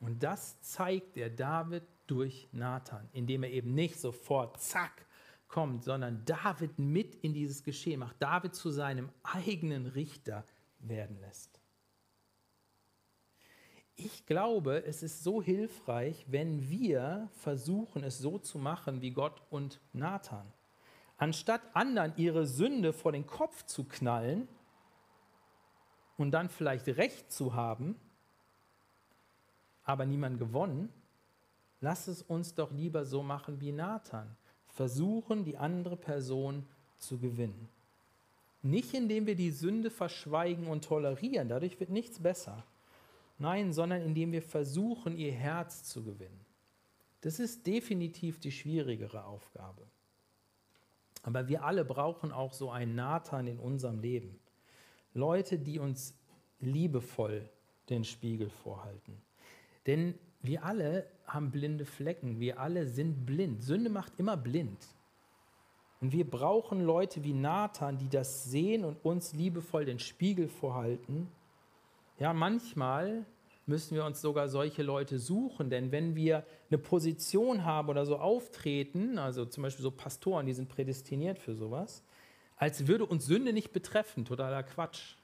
Und 0.00 0.22
das 0.22 0.60
zeigt 0.60 1.16
der 1.16 1.30
David 1.30 1.84
durch 2.06 2.48
Nathan, 2.52 3.08
indem 3.12 3.42
er 3.42 3.50
eben 3.50 3.74
nicht 3.74 3.98
sofort 3.98 4.60
zack 4.60 5.06
kommt, 5.48 5.84
sondern 5.84 6.24
David 6.24 6.78
mit 6.78 7.14
in 7.16 7.32
dieses 7.32 7.62
Geschehen 7.62 8.00
macht, 8.00 8.20
David 8.20 8.54
zu 8.54 8.70
seinem 8.70 9.10
eigenen 9.22 9.86
Richter 9.86 10.44
werden 10.80 11.18
lässt. 11.20 11.55
Ich 13.96 14.26
glaube, 14.26 14.84
es 14.84 15.02
ist 15.02 15.24
so 15.24 15.42
hilfreich, 15.42 16.26
wenn 16.28 16.68
wir 16.68 17.28
versuchen, 17.32 18.04
es 18.04 18.18
so 18.18 18.38
zu 18.38 18.58
machen 18.58 19.00
wie 19.00 19.10
Gott 19.10 19.40
und 19.48 19.80
Nathan. 19.94 20.46
Anstatt 21.16 21.62
anderen 21.74 22.12
ihre 22.16 22.46
Sünde 22.46 22.92
vor 22.92 23.12
den 23.12 23.26
Kopf 23.26 23.64
zu 23.64 23.84
knallen 23.84 24.48
und 26.18 26.32
dann 26.32 26.50
vielleicht 26.50 26.86
Recht 26.88 27.32
zu 27.32 27.54
haben, 27.54 27.96
aber 29.82 30.04
niemand 30.04 30.38
gewonnen, 30.38 30.92
lass 31.80 32.06
es 32.06 32.20
uns 32.20 32.54
doch 32.54 32.72
lieber 32.72 33.06
so 33.06 33.22
machen 33.22 33.60
wie 33.60 33.72
Nathan 33.72 34.36
versuchen, 34.76 35.44
die 35.44 35.56
andere 35.56 35.96
Person 35.96 36.66
zu 36.98 37.18
gewinnen. 37.18 37.70
Nicht 38.60 38.92
indem 38.92 39.26
wir 39.26 39.34
die 39.34 39.50
Sünde 39.50 39.90
verschweigen 39.90 40.66
und 40.66 40.84
tolerieren, 40.84 41.48
dadurch 41.48 41.80
wird 41.80 41.88
nichts 41.88 42.18
besser. 42.18 42.62
Nein, 43.38 43.72
sondern 43.72 44.02
indem 44.02 44.32
wir 44.32 44.42
versuchen, 44.42 45.16
ihr 45.16 45.32
Herz 45.32 45.84
zu 45.84 46.02
gewinnen. 46.02 46.44
Das 47.20 47.38
ist 47.38 47.66
definitiv 47.66 48.38
die 48.38 48.52
schwierigere 48.52 49.24
Aufgabe. 49.24 49.82
Aber 51.22 51.48
wir 51.48 51.64
alle 51.64 51.84
brauchen 51.84 52.32
auch 52.32 52.52
so 52.52 52.70
einen 52.70 52.94
Nathan 52.94 53.46
in 53.46 53.58
unserem 53.58 53.98
Leben. 53.98 54.38
Leute, 55.12 55.58
die 55.58 55.78
uns 55.78 56.14
liebevoll 56.60 57.48
den 57.88 58.04
Spiegel 58.04 58.48
vorhalten. 58.48 59.20
Denn 59.86 60.14
wir 60.42 60.64
alle 60.64 61.06
haben 61.26 61.50
blinde 61.50 61.84
Flecken. 61.84 62.38
Wir 62.38 62.60
alle 62.60 62.86
sind 62.86 63.26
blind. 63.26 63.62
Sünde 63.62 63.90
macht 63.90 64.12
immer 64.18 64.36
blind. 64.36 64.78
Und 66.00 66.12
wir 66.12 66.28
brauchen 66.28 66.80
Leute 66.80 67.24
wie 67.24 67.32
Nathan, 67.32 67.98
die 67.98 68.08
das 68.08 68.44
sehen 68.44 68.84
und 68.84 69.04
uns 69.04 69.32
liebevoll 69.32 69.84
den 69.84 69.98
Spiegel 69.98 70.48
vorhalten. 70.48 71.28
Ja, 72.18 72.32
manchmal 72.32 73.26
müssen 73.66 73.94
wir 73.94 74.04
uns 74.04 74.20
sogar 74.20 74.48
solche 74.48 74.82
Leute 74.82 75.18
suchen, 75.18 75.70
denn 75.70 75.92
wenn 75.92 76.14
wir 76.14 76.44
eine 76.70 76.78
Position 76.78 77.64
haben 77.64 77.88
oder 77.88 78.06
so 78.06 78.16
auftreten, 78.16 79.18
also 79.18 79.44
zum 79.44 79.62
Beispiel 79.64 79.82
so 79.82 79.90
Pastoren, 79.90 80.46
die 80.46 80.52
sind 80.52 80.68
prädestiniert 80.68 81.38
für 81.38 81.54
sowas, 81.54 82.02
als 82.56 82.86
würde 82.86 83.04
uns 83.04 83.26
Sünde 83.26 83.52
nicht 83.52 83.72
betreffen, 83.72 84.24
totaler 84.24 84.62
Quatsch. 84.62 85.16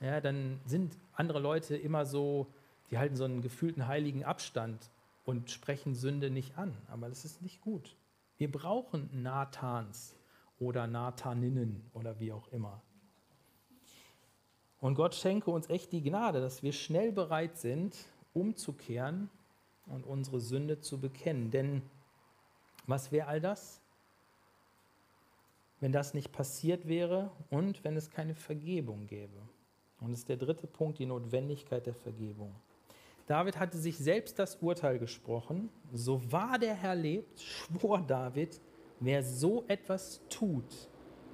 Ja, 0.00 0.20
dann 0.20 0.60
sind 0.66 0.96
andere 1.14 1.38
Leute 1.38 1.76
immer 1.76 2.06
so, 2.06 2.46
die 2.90 2.98
halten 2.98 3.16
so 3.16 3.24
einen 3.24 3.40
gefühlten 3.40 3.86
heiligen 3.86 4.24
Abstand 4.24 4.90
und 5.24 5.50
sprechen 5.50 5.94
Sünde 5.94 6.30
nicht 6.30 6.58
an. 6.58 6.76
Aber 6.88 7.08
das 7.08 7.24
ist 7.24 7.42
nicht 7.42 7.60
gut. 7.60 7.94
Wir 8.38 8.50
brauchen 8.50 9.08
Nathans 9.22 10.14
oder 10.58 10.86
Nathaninnen 10.86 11.82
oder 11.94 12.18
wie 12.20 12.32
auch 12.32 12.48
immer. 12.52 12.82
Und 14.86 14.94
Gott 14.94 15.16
schenke 15.16 15.50
uns 15.50 15.68
echt 15.68 15.90
die 15.90 16.00
Gnade, 16.00 16.40
dass 16.40 16.62
wir 16.62 16.70
schnell 16.70 17.10
bereit 17.10 17.56
sind, 17.58 17.96
umzukehren 18.34 19.28
und 19.86 20.06
unsere 20.06 20.38
Sünde 20.38 20.78
zu 20.78 21.00
bekennen. 21.00 21.50
Denn 21.50 21.82
was 22.86 23.10
wäre 23.10 23.26
all 23.26 23.40
das, 23.40 23.80
wenn 25.80 25.90
das 25.90 26.14
nicht 26.14 26.30
passiert 26.30 26.86
wäre 26.86 27.32
und 27.50 27.82
wenn 27.82 27.96
es 27.96 28.12
keine 28.12 28.36
Vergebung 28.36 29.08
gäbe? 29.08 29.36
Und 30.00 30.12
das 30.12 30.20
ist 30.20 30.28
der 30.28 30.36
dritte 30.36 30.68
Punkt, 30.68 31.00
die 31.00 31.06
Notwendigkeit 31.06 31.84
der 31.84 31.94
Vergebung. 31.94 32.54
David 33.26 33.58
hatte 33.58 33.78
sich 33.78 33.98
selbst 33.98 34.38
das 34.38 34.54
Urteil 34.62 35.00
gesprochen. 35.00 35.68
So 35.92 36.30
wahr 36.30 36.60
der 36.60 36.74
Herr 36.74 36.94
lebt, 36.94 37.40
schwor 37.40 38.02
David, 38.02 38.60
wer 39.00 39.24
so 39.24 39.64
etwas 39.66 40.20
tut, 40.28 40.88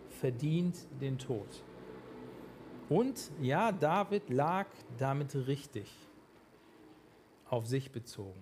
verdient 0.09 0.79
den 1.03 1.19
Tod. 1.19 1.63
Und 2.93 3.31
ja, 3.41 3.73
David 3.73 4.29
lag 4.29 4.67
damit 4.99 5.35
richtig, 5.47 5.91
auf 7.49 7.67
sich 7.67 7.91
bezogen. 7.91 8.41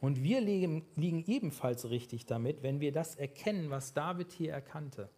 Und 0.00 0.22
wir 0.22 0.40
liegen, 0.40 0.84
liegen 0.96 1.24
ebenfalls 1.26 1.88
richtig 1.90 2.26
damit, 2.26 2.62
wenn 2.62 2.80
wir 2.80 2.92
das 2.92 3.16
erkennen, 3.16 3.70
was 3.70 3.94
David 3.94 4.32
hier 4.32 4.52
erkannte. 4.52 5.08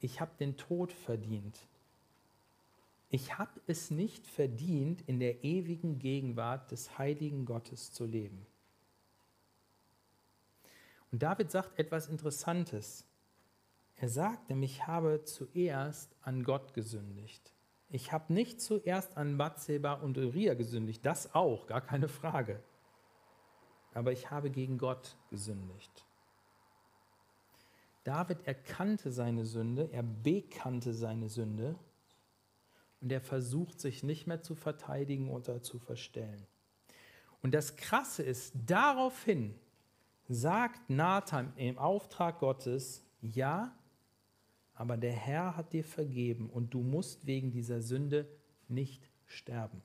Ich 0.00 0.20
habe 0.20 0.32
den 0.38 0.56
Tod 0.56 0.92
verdient 0.92 1.58
ich 3.14 3.38
habe 3.38 3.60
es 3.68 3.92
nicht 3.92 4.26
verdient, 4.26 5.02
in 5.02 5.20
der 5.20 5.44
ewigen 5.44 6.00
Gegenwart 6.00 6.72
des 6.72 6.98
heiligen 6.98 7.44
Gottes 7.44 7.92
zu 7.92 8.06
leben. 8.06 8.44
Und 11.12 11.22
David 11.22 11.48
sagt 11.52 11.78
etwas 11.78 12.08
Interessantes. 12.08 13.04
Er 13.96 14.08
sagt 14.08 14.50
nämlich, 14.50 14.72
ich 14.72 14.86
habe 14.86 15.22
zuerst 15.24 16.16
an 16.22 16.44
Gott 16.44 16.74
gesündigt. 16.74 17.52
Ich 17.88 18.12
habe 18.12 18.32
nicht 18.32 18.60
zuerst 18.60 19.16
an 19.16 19.38
Bathseba 19.38 19.94
und 19.94 20.18
Uriah 20.18 20.54
gesündigt, 20.54 21.06
das 21.06 21.34
auch, 21.34 21.66
gar 21.66 21.80
keine 21.80 22.08
Frage. 22.08 22.60
Aber 23.92 24.10
ich 24.10 24.30
habe 24.30 24.50
gegen 24.50 24.78
Gott 24.78 25.16
gesündigt. 25.30 26.04
David 28.02 28.46
erkannte 28.46 29.12
seine 29.12 29.46
Sünde, 29.46 29.88
er 29.92 30.02
bekannte 30.02 30.92
seine 30.92 31.28
Sünde 31.28 31.76
und 33.00 33.12
er 33.12 33.20
versucht 33.20 33.80
sich 33.80 34.02
nicht 34.02 34.26
mehr 34.26 34.42
zu 34.42 34.54
verteidigen 34.54 35.30
oder 35.30 35.62
zu 35.62 35.78
verstellen. 35.78 36.46
Und 37.42 37.54
das 37.54 37.76
Krasse 37.76 38.22
ist, 38.22 38.54
daraufhin 38.66 39.54
sagt 40.28 40.90
Nathan 40.90 41.52
im 41.56 41.78
Auftrag 41.78 42.40
Gottes, 42.40 43.04
ja, 43.20 43.74
aber 44.74 44.96
der 44.96 45.12
Herr 45.12 45.56
hat 45.56 45.72
dir 45.72 45.84
vergeben 45.84 46.50
und 46.50 46.74
du 46.74 46.82
musst 46.82 47.26
wegen 47.26 47.52
dieser 47.52 47.80
Sünde 47.80 48.28
nicht 48.68 49.08
sterben. 49.26 49.82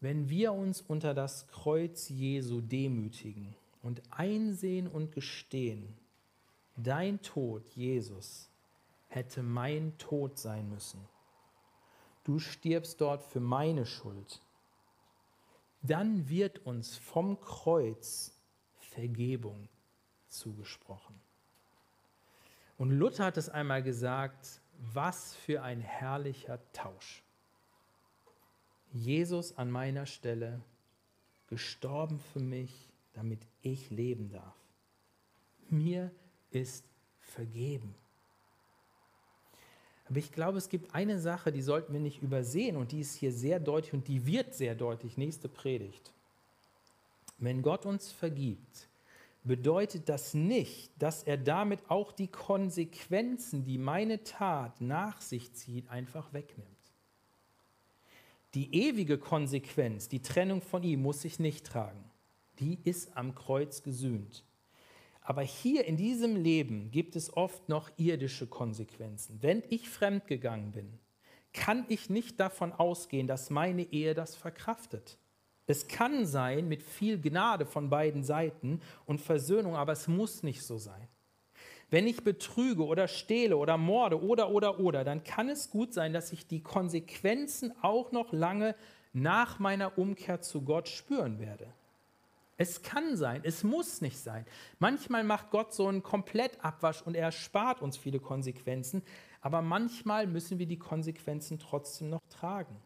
Wenn 0.00 0.28
wir 0.28 0.52
uns 0.52 0.80
unter 0.80 1.14
das 1.14 1.48
Kreuz 1.48 2.08
Jesu 2.08 2.60
demütigen 2.60 3.54
und 3.82 4.02
einsehen 4.10 4.86
und 4.86 5.12
gestehen, 5.12 5.96
dein 6.76 7.20
Tod, 7.22 7.66
Jesus, 7.70 8.48
hätte 9.08 9.42
mein 9.42 9.96
Tod 9.98 10.38
sein 10.38 10.68
müssen. 10.68 11.00
Du 12.24 12.38
stirbst 12.38 13.00
dort 13.00 13.22
für 13.22 13.40
meine 13.40 13.86
Schuld. 13.86 14.40
Dann 15.82 16.28
wird 16.28 16.64
uns 16.66 16.96
vom 16.96 17.40
Kreuz 17.40 18.32
Vergebung 18.76 19.68
zugesprochen. 20.28 21.27
Und 22.78 22.92
Luther 22.92 23.26
hat 23.26 23.36
es 23.36 23.48
einmal 23.48 23.82
gesagt, 23.82 24.60
was 24.94 25.34
für 25.34 25.62
ein 25.62 25.80
herrlicher 25.80 26.60
Tausch. 26.72 27.22
Jesus 28.92 29.56
an 29.58 29.70
meiner 29.70 30.06
Stelle, 30.06 30.60
gestorben 31.48 32.20
für 32.32 32.40
mich, 32.40 32.88
damit 33.14 33.40
ich 33.62 33.90
leben 33.90 34.30
darf. 34.30 34.54
Mir 35.68 36.10
ist 36.50 36.88
vergeben. 37.20 37.94
Aber 40.08 40.18
ich 40.18 40.32
glaube, 40.32 40.56
es 40.56 40.68
gibt 40.68 40.94
eine 40.94 41.18
Sache, 41.18 41.52
die 41.52 41.60
sollten 41.60 41.92
wir 41.92 42.00
nicht 42.00 42.22
übersehen 42.22 42.76
und 42.76 42.92
die 42.92 43.00
ist 43.00 43.16
hier 43.16 43.32
sehr 43.32 43.60
deutlich 43.60 43.92
und 43.92 44.08
die 44.08 44.24
wird 44.24 44.54
sehr 44.54 44.74
deutlich, 44.74 45.18
nächste 45.18 45.48
Predigt. 45.48 46.12
Wenn 47.38 47.60
Gott 47.60 47.84
uns 47.84 48.10
vergibt, 48.10 48.88
bedeutet 49.44 50.08
das 50.08 50.34
nicht, 50.34 50.90
dass 51.00 51.22
er 51.22 51.36
damit 51.36 51.90
auch 51.90 52.12
die 52.12 52.28
Konsequenzen, 52.28 53.64
die 53.64 53.78
meine 53.78 54.22
Tat 54.24 54.80
nach 54.80 55.20
sich 55.20 55.52
zieht, 55.54 55.88
einfach 55.88 56.32
wegnimmt. 56.32 56.68
Die 58.54 58.74
ewige 58.74 59.18
Konsequenz, 59.18 60.08
die 60.08 60.22
Trennung 60.22 60.62
von 60.62 60.82
ihm, 60.82 61.02
muss 61.02 61.24
ich 61.24 61.38
nicht 61.38 61.66
tragen. 61.66 62.04
Die 62.58 62.78
ist 62.84 63.16
am 63.16 63.34
Kreuz 63.34 63.82
gesühnt. 63.82 64.44
Aber 65.20 65.42
hier 65.42 65.84
in 65.84 65.98
diesem 65.98 66.36
Leben 66.36 66.90
gibt 66.90 67.14
es 67.14 67.36
oft 67.36 67.68
noch 67.68 67.90
irdische 67.98 68.46
Konsequenzen. 68.46 69.38
Wenn 69.42 69.62
ich 69.68 69.88
fremdgegangen 69.88 70.72
bin, 70.72 70.98
kann 71.52 71.84
ich 71.88 72.08
nicht 72.08 72.40
davon 72.40 72.72
ausgehen, 72.72 73.26
dass 73.26 73.50
meine 73.50 73.82
Ehe 73.92 74.14
das 74.14 74.34
verkraftet. 74.36 75.18
Es 75.70 75.86
kann 75.86 76.24
sein 76.24 76.66
mit 76.66 76.82
viel 76.82 77.20
Gnade 77.20 77.66
von 77.66 77.90
beiden 77.90 78.24
Seiten 78.24 78.80
und 79.04 79.20
Versöhnung, 79.20 79.76
aber 79.76 79.92
es 79.92 80.08
muss 80.08 80.42
nicht 80.42 80.62
so 80.62 80.78
sein. 80.78 81.06
Wenn 81.90 82.06
ich 82.06 82.24
betrüge 82.24 82.86
oder 82.86 83.06
stehle 83.06 83.58
oder 83.58 83.76
morde 83.76 84.22
oder 84.22 84.50
oder 84.50 84.80
oder, 84.80 85.04
dann 85.04 85.24
kann 85.24 85.50
es 85.50 85.70
gut 85.70 85.92
sein, 85.92 86.14
dass 86.14 86.32
ich 86.32 86.46
die 86.46 86.62
Konsequenzen 86.62 87.74
auch 87.82 88.12
noch 88.12 88.32
lange 88.32 88.74
nach 89.12 89.58
meiner 89.58 89.98
Umkehr 89.98 90.40
zu 90.40 90.62
Gott 90.62 90.88
spüren 90.88 91.38
werde. 91.38 91.66
Es 92.56 92.82
kann 92.82 93.18
sein, 93.18 93.42
es 93.44 93.62
muss 93.62 94.00
nicht 94.00 94.18
sein. 94.18 94.46
Manchmal 94.78 95.22
macht 95.22 95.50
Gott 95.50 95.74
so 95.74 95.86
einen 95.86 96.02
Komplettabwasch 96.02 97.02
und 97.02 97.14
er 97.14 97.30
spart 97.30 97.82
uns 97.82 97.98
viele 97.98 98.20
Konsequenzen, 98.20 99.02
aber 99.42 99.60
manchmal 99.60 100.26
müssen 100.26 100.58
wir 100.58 100.66
die 100.66 100.78
Konsequenzen 100.78 101.58
trotzdem 101.58 102.08
noch 102.08 102.22
tragen. 102.30 102.76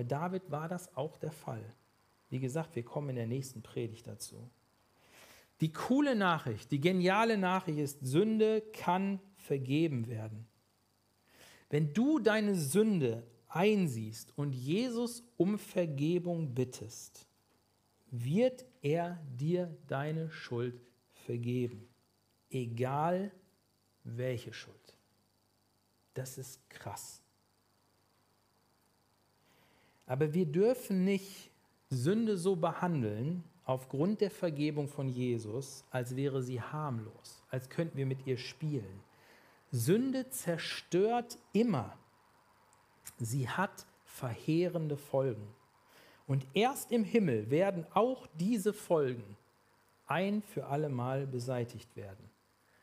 Bei 0.00 0.04
David 0.04 0.50
war 0.50 0.66
das 0.66 0.96
auch 0.96 1.18
der 1.18 1.30
Fall. 1.30 1.62
Wie 2.30 2.38
gesagt, 2.38 2.74
wir 2.74 2.82
kommen 2.82 3.10
in 3.10 3.16
der 3.16 3.26
nächsten 3.26 3.60
Predigt 3.60 4.06
dazu. 4.06 4.48
Die 5.60 5.74
coole 5.74 6.16
Nachricht, 6.16 6.70
die 6.70 6.80
geniale 6.80 7.36
Nachricht 7.36 7.78
ist, 7.78 7.98
Sünde 8.00 8.62
kann 8.72 9.20
vergeben 9.36 10.06
werden. 10.08 10.46
Wenn 11.68 11.92
du 11.92 12.18
deine 12.18 12.54
Sünde 12.54 13.26
einsiehst 13.48 14.32
und 14.38 14.54
Jesus 14.54 15.22
um 15.36 15.58
Vergebung 15.58 16.54
bittest, 16.54 17.28
wird 18.10 18.64
er 18.80 19.20
dir 19.36 19.76
deine 19.86 20.30
Schuld 20.30 20.80
vergeben. 21.26 21.86
Egal 22.48 23.32
welche 24.04 24.54
Schuld. 24.54 24.96
Das 26.14 26.38
ist 26.38 26.70
krass. 26.70 27.22
Aber 30.10 30.34
wir 30.34 30.46
dürfen 30.46 31.04
nicht 31.04 31.52
Sünde 31.88 32.36
so 32.36 32.56
behandeln, 32.56 33.44
aufgrund 33.64 34.20
der 34.20 34.32
Vergebung 34.32 34.88
von 34.88 35.08
Jesus, 35.08 35.84
als 35.88 36.16
wäre 36.16 36.42
sie 36.42 36.60
harmlos, 36.60 37.44
als 37.48 37.68
könnten 37.68 37.96
wir 37.96 38.06
mit 38.06 38.26
ihr 38.26 38.36
spielen. 38.36 39.04
Sünde 39.70 40.28
zerstört 40.28 41.38
immer. 41.52 41.96
Sie 43.20 43.48
hat 43.48 43.86
verheerende 44.04 44.96
Folgen. 44.96 45.46
Und 46.26 46.44
erst 46.54 46.90
im 46.90 47.04
Himmel 47.04 47.48
werden 47.48 47.86
auch 47.94 48.26
diese 48.34 48.72
Folgen 48.72 49.36
ein 50.08 50.42
für 50.42 50.66
alle 50.66 50.88
Mal 50.88 51.28
beseitigt 51.28 51.94
werden. 51.94 52.28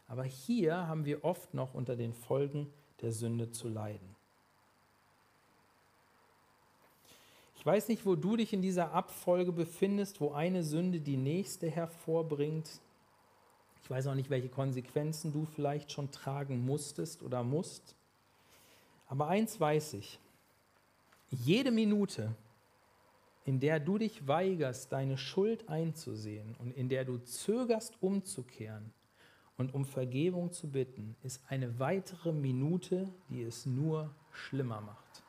Aber 0.08 0.24
hier 0.24 0.88
haben 0.88 1.04
wir 1.04 1.26
oft 1.26 1.54
noch 1.54 1.74
unter 1.74 1.98
den 1.98 2.14
Folgen 2.14 2.72
der 3.02 3.12
Sünde 3.12 3.52
zu 3.52 3.68
leiden. 3.68 4.17
Weiß 7.68 7.90
nicht, 7.90 8.06
wo 8.06 8.16
du 8.16 8.38
dich 8.38 8.54
in 8.54 8.62
dieser 8.62 8.94
Abfolge 8.94 9.52
befindest, 9.52 10.22
wo 10.22 10.32
eine 10.32 10.64
Sünde 10.64 11.02
die 11.02 11.18
nächste 11.18 11.70
hervorbringt. 11.70 12.80
Ich 13.84 13.90
weiß 13.90 14.08
auch 14.08 14.16
nicht, 14.16 14.30
welche 14.30 14.48
Konsequenzen 14.48 15.34
du 15.34 15.46
vielleicht 15.46 15.92
schon 15.92 16.10
tragen 16.10 16.66
musstest 16.66 17.24
oder 17.24 17.44
musst. 17.44 17.96
Aber 19.08 19.28
eins 19.28 19.60
weiß 19.60 19.96
ich, 19.96 20.18
jede 21.30 21.72
Minute, 21.72 22.34
in 23.44 23.60
der 23.60 23.82
du 23.82 23.98
dich 23.98 24.26
weigerst, 24.26 24.94
deine 24.94 25.18
Schuld 25.18 25.68
einzusehen 25.68 26.56
und 26.60 26.72
in 26.72 26.88
der 26.88 27.04
du 27.04 27.18
zögerst, 27.18 28.02
umzukehren 28.02 28.94
und 29.58 29.74
um 29.74 29.84
Vergebung 29.84 30.54
zu 30.54 30.70
bitten, 30.70 31.18
ist 31.22 31.42
eine 31.50 31.80
weitere 31.80 32.32
Minute, 32.32 33.10
die 33.30 33.44
es 33.44 33.66
nur 33.66 34.10
schlimmer 34.32 34.80
macht. 34.80 35.27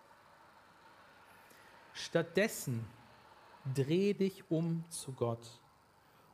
Stattdessen 1.99 2.87
dreh 3.75 4.15
dich 4.15 4.49
um 4.51 4.85
zu 4.89 5.13
Gott 5.13 5.61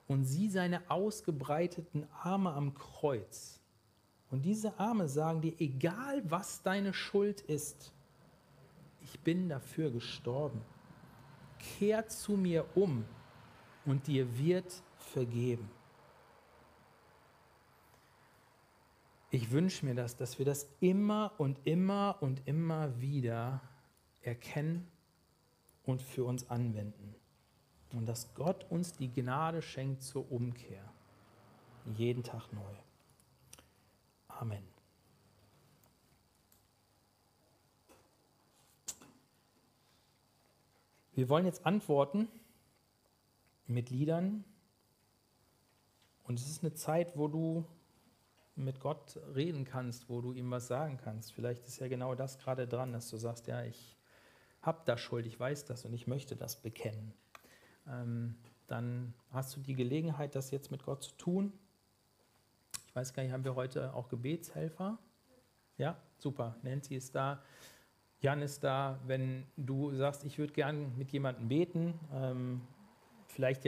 und 0.06 0.24
sieh 0.24 0.50
seine 0.50 0.90
ausgebreiteten 0.90 2.06
Arme 2.22 2.52
am 2.52 2.74
Kreuz. 2.74 3.60
Und 4.30 4.42
diese 4.42 4.78
Arme 4.78 5.08
sagen 5.08 5.40
dir, 5.40 5.54
egal 5.58 6.22
was 6.30 6.62
deine 6.62 6.92
Schuld 6.92 7.40
ist, 7.40 7.92
ich 9.00 9.18
bin 9.20 9.48
dafür 9.48 9.90
gestorben. 9.90 10.60
Kehr 11.58 12.08
zu 12.08 12.32
mir 12.32 12.66
um 12.74 13.06
und 13.86 14.06
dir 14.06 14.38
wird 14.38 14.82
vergeben. 14.98 15.70
Ich 19.30 19.50
wünsche 19.50 19.86
mir 19.86 19.94
das, 19.94 20.14
dass 20.14 20.38
wir 20.38 20.44
das 20.44 20.68
immer 20.80 21.32
und 21.38 21.58
immer 21.64 22.18
und 22.20 22.46
immer 22.46 23.00
wieder 23.00 23.62
erkennen 24.20 24.90
und 25.84 26.02
für 26.02 26.24
uns 26.24 26.50
anwenden. 26.50 27.14
Und 27.92 28.06
dass 28.06 28.34
Gott 28.34 28.70
uns 28.70 28.92
die 28.92 29.12
Gnade 29.12 29.62
schenkt 29.62 30.02
zur 30.02 30.30
Umkehr. 30.32 30.82
Jeden 31.96 32.22
Tag 32.22 32.52
neu. 32.52 32.74
Amen. 34.28 34.64
Wir 41.12 41.28
wollen 41.28 41.46
jetzt 41.46 41.64
antworten 41.64 42.28
mit 43.66 43.90
Liedern. 43.90 44.44
Und 46.24 46.40
es 46.40 46.48
ist 46.48 46.64
eine 46.64 46.74
Zeit, 46.74 47.16
wo 47.16 47.28
du 47.28 47.64
mit 48.56 48.80
Gott 48.80 49.18
reden 49.34 49.64
kannst, 49.64 50.08
wo 50.08 50.20
du 50.20 50.32
ihm 50.32 50.50
was 50.50 50.66
sagen 50.66 50.96
kannst. 50.96 51.32
Vielleicht 51.32 51.66
ist 51.66 51.78
ja 51.78 51.88
genau 51.88 52.14
das 52.14 52.38
gerade 52.38 52.66
dran, 52.66 52.92
dass 52.92 53.10
du 53.10 53.16
sagst, 53.16 53.46
ja, 53.46 53.62
ich 53.62 53.96
habe 54.66 54.82
da 54.84 54.96
Schuld, 54.96 55.26
ich 55.26 55.38
weiß 55.38 55.64
das 55.64 55.84
und 55.84 55.92
ich 55.92 56.06
möchte 56.06 56.36
das 56.36 56.56
bekennen. 56.56 57.12
Ähm, 57.88 58.36
dann 58.66 59.14
hast 59.30 59.56
du 59.56 59.60
die 59.60 59.74
Gelegenheit, 59.74 60.34
das 60.34 60.50
jetzt 60.50 60.70
mit 60.70 60.84
Gott 60.84 61.02
zu 61.02 61.12
tun. 61.16 61.52
Ich 62.88 62.96
weiß 62.96 63.12
gar 63.12 63.22
nicht, 63.22 63.32
haben 63.32 63.44
wir 63.44 63.54
heute 63.54 63.92
auch 63.94 64.08
Gebetshelfer? 64.08 64.98
Ja, 65.76 65.96
super. 66.16 66.56
Nancy 66.62 66.96
ist 66.96 67.14
da. 67.14 67.42
Jan 68.20 68.40
ist 68.40 68.64
da. 68.64 68.98
Wenn 69.06 69.46
du 69.56 69.94
sagst, 69.94 70.24
ich 70.24 70.38
würde 70.38 70.52
gern 70.52 70.96
mit 70.96 71.10
jemandem 71.10 71.48
beten, 71.48 72.00
ähm, 72.12 72.62
vielleicht 73.26 73.62